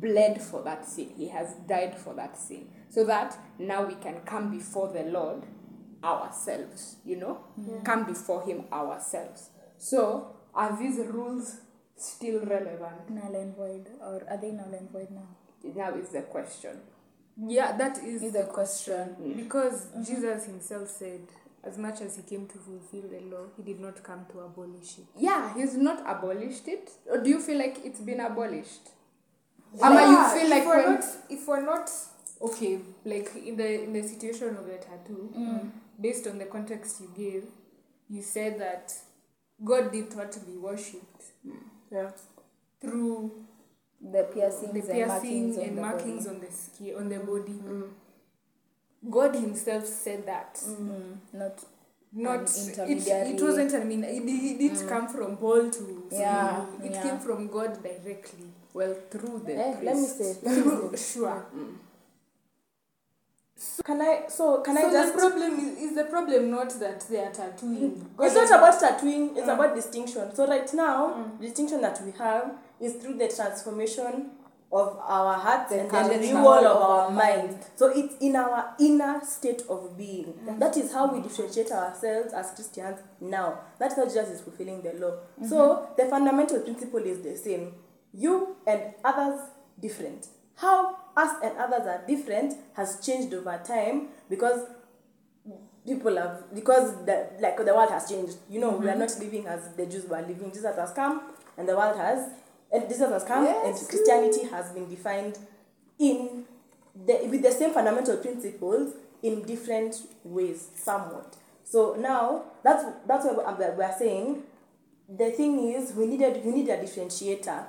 [0.00, 1.12] bled for that sin.
[1.16, 2.68] He has died for that sin.
[2.90, 5.44] So that now we can come before the lord
[6.04, 7.40] ourselves you know?
[7.84, 9.50] Come before him ourselves.
[9.78, 11.60] So are these rules
[11.96, 13.10] still relevant?
[13.10, 15.28] Null and void, or are they null and void now?
[15.74, 16.78] now is the question
[17.38, 19.34] Yeah, that is Is the question.
[19.36, 21.20] Because Jesus himself said,
[21.62, 24.98] as much as he came to fulfill the law, he did not come to abolish
[24.98, 25.04] it.
[25.16, 26.90] Yeah, he's not abolished it.
[27.10, 28.88] Or do you feel like it's been abolished?
[29.74, 31.90] Yeah, Ama, you feel if like we're when- not, if we're not
[32.40, 35.70] okay, like in the in the situation of the tattoo, Mm.
[36.00, 37.44] based on the context you gave,
[38.08, 38.94] you said that
[39.64, 41.24] God did not to be worshipped
[41.90, 42.12] Yeah.
[42.80, 43.45] through
[44.12, 46.36] The piercings, the and markings, and on the markings body.
[46.36, 47.52] on the skin on the body.
[47.52, 47.88] Mm.
[49.10, 50.54] God Himself said that.
[50.54, 51.64] Mm, not
[52.12, 52.42] Not
[52.88, 53.74] it, it wasn't.
[53.74, 57.02] I mean, it, it did come from Paul to Yeah, It yeah.
[57.02, 58.46] came from God directly.
[58.72, 60.18] Well, through the Eh, let me priest.
[60.18, 60.32] say.
[60.54, 61.44] Through, sure.
[63.84, 64.24] Can I?
[64.28, 65.12] So can so I just?
[65.14, 68.10] the problem is, is the problem not that they are tattooing.
[68.16, 69.36] God It's not about tattooing.
[69.36, 69.54] It's Mm.
[69.54, 70.34] about distinction.
[70.34, 71.38] So right now, Mm.
[71.40, 74.30] the distinction that we have is through the transformation
[74.72, 77.58] of our hearts The and the renewal of our mind.
[77.76, 80.34] So it's in our inner state of being.
[80.58, 83.60] That is how we differentiate ourselves as Christians now.
[83.78, 85.10] That's how Jesus is fulfilling the law.
[85.10, 85.48] Mm-hmm.
[85.48, 87.74] So the fundamental principle is the same.
[88.12, 89.40] You and others
[89.80, 90.26] different.
[90.56, 94.66] How us and others are different has changed over time because
[95.86, 98.36] people have because the like the world has changed.
[98.50, 99.00] You know, we are mm-hmm.
[99.00, 100.50] not living as the Jews were living.
[100.50, 101.22] Jesus has come
[101.56, 102.30] and the world has
[102.72, 103.80] and Jesus has come Yes.
[103.80, 105.38] and Christianity has been defined
[105.98, 106.44] in
[106.94, 111.36] the with the same fundamental principles in different ways, somewhat.
[111.64, 114.44] So now that's that's what we are- saying.
[115.08, 117.66] The thing is we needed we need a differentiator.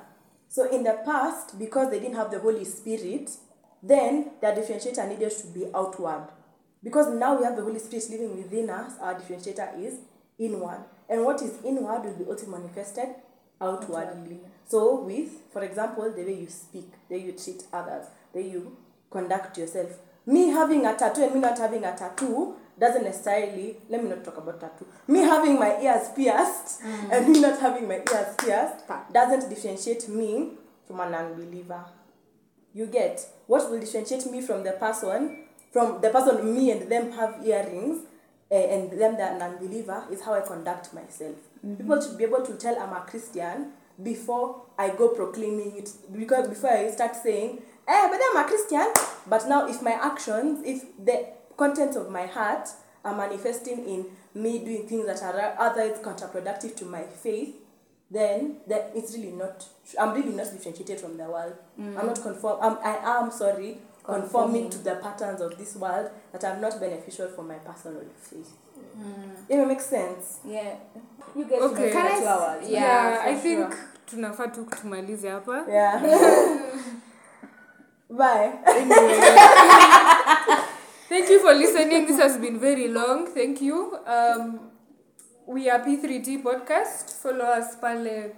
[0.48, 3.30] So in the past, because they didn't have the Holy Spirit,
[3.82, 6.28] then their differentiator needed to be outward.
[6.82, 9.98] Because now we have the Holy Spirit living within us, our differentiator is
[10.38, 10.84] inward.
[11.08, 13.08] And what is inward will be also manifested
[13.60, 13.96] outwardly.
[13.96, 14.40] Outwardly.
[14.66, 18.50] So with, for example, the way you speak, the way you treat others, the way
[18.50, 18.76] you
[19.10, 19.98] conduct yourself.
[20.26, 24.22] Me having a tattoo and me not having a tattoo doesn't necessarily, let me not
[24.24, 24.86] talk about tattoo.
[25.06, 30.50] Me having my ears pierced and me not having my ears pierced doesn't differentiate me
[30.86, 31.82] from an unbeliever.
[32.74, 37.12] You get what will differentiate me from the person, from the person me and them
[37.12, 38.04] have earrings,
[38.50, 41.36] uh, and them that an unbeliever is how I conduct myself.
[41.76, 43.72] People should be able to tell I'm a Christian
[44.02, 45.90] before I go proclaiming it.
[46.16, 48.86] Because before I start saying, eh, but I'm a Christian.
[49.26, 51.26] But now, if my actions, if the
[51.56, 52.68] contents of my heart
[53.04, 57.56] are manifesting in me doing things that are otherwise counterproductive to my faith,
[58.10, 59.66] then that it's really not.
[60.00, 61.54] I'm really not differentiated from the world.
[61.78, 62.58] I'm not conform.
[62.62, 64.70] I'm, I am sorry, conforming Conforming.
[64.70, 68.52] to the patterns of this world that are not beneficial for my personal faith.
[68.96, 69.32] Mm.
[69.48, 70.38] It makes sense.
[70.44, 70.74] Yeah.
[71.36, 71.86] You get Okay.
[71.86, 72.68] know Can two hours.
[72.68, 73.84] Yeah, Yeah, I for think sure.
[74.06, 75.64] tunafaa tu tumalize hapa.
[75.68, 76.02] Yeah.
[78.10, 78.52] Bye.
[78.66, 79.20] Anyway.
[81.08, 82.06] Thank you for listening.
[82.06, 83.26] This has been very long.
[83.26, 83.96] Thank you.
[84.06, 84.70] Um,
[85.46, 87.12] we are P3T Podcast.
[87.22, 88.32] Follow us pale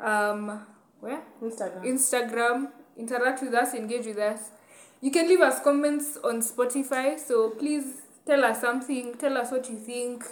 [0.00, 0.60] um,
[1.00, 1.22] where?
[1.42, 1.82] Instagram.
[1.84, 2.68] Instagram.
[2.96, 4.50] Interact with us, engage with us.
[5.00, 7.18] You can leave us comments on Spotify.
[7.18, 9.14] So please tell us something.
[9.14, 10.24] Tell us what you think.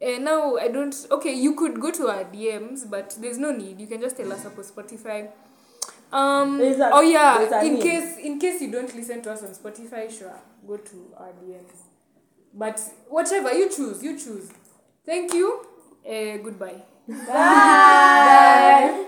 [0.00, 0.94] And now I don't.
[1.10, 3.80] Okay, you could go to our DMs, but there's no need.
[3.80, 5.30] You can just tell us up on Spotify.
[6.12, 6.60] Um.
[6.60, 7.60] A- oh yeah.
[7.62, 7.82] In name.
[7.82, 11.82] case in case you don't listen to us on Spotify, sure, go to our DMs.
[12.54, 14.50] But whatever you choose, you choose.
[15.04, 15.66] Thank you.
[16.04, 16.82] Uh, goodbye.
[17.08, 19.06] Bye.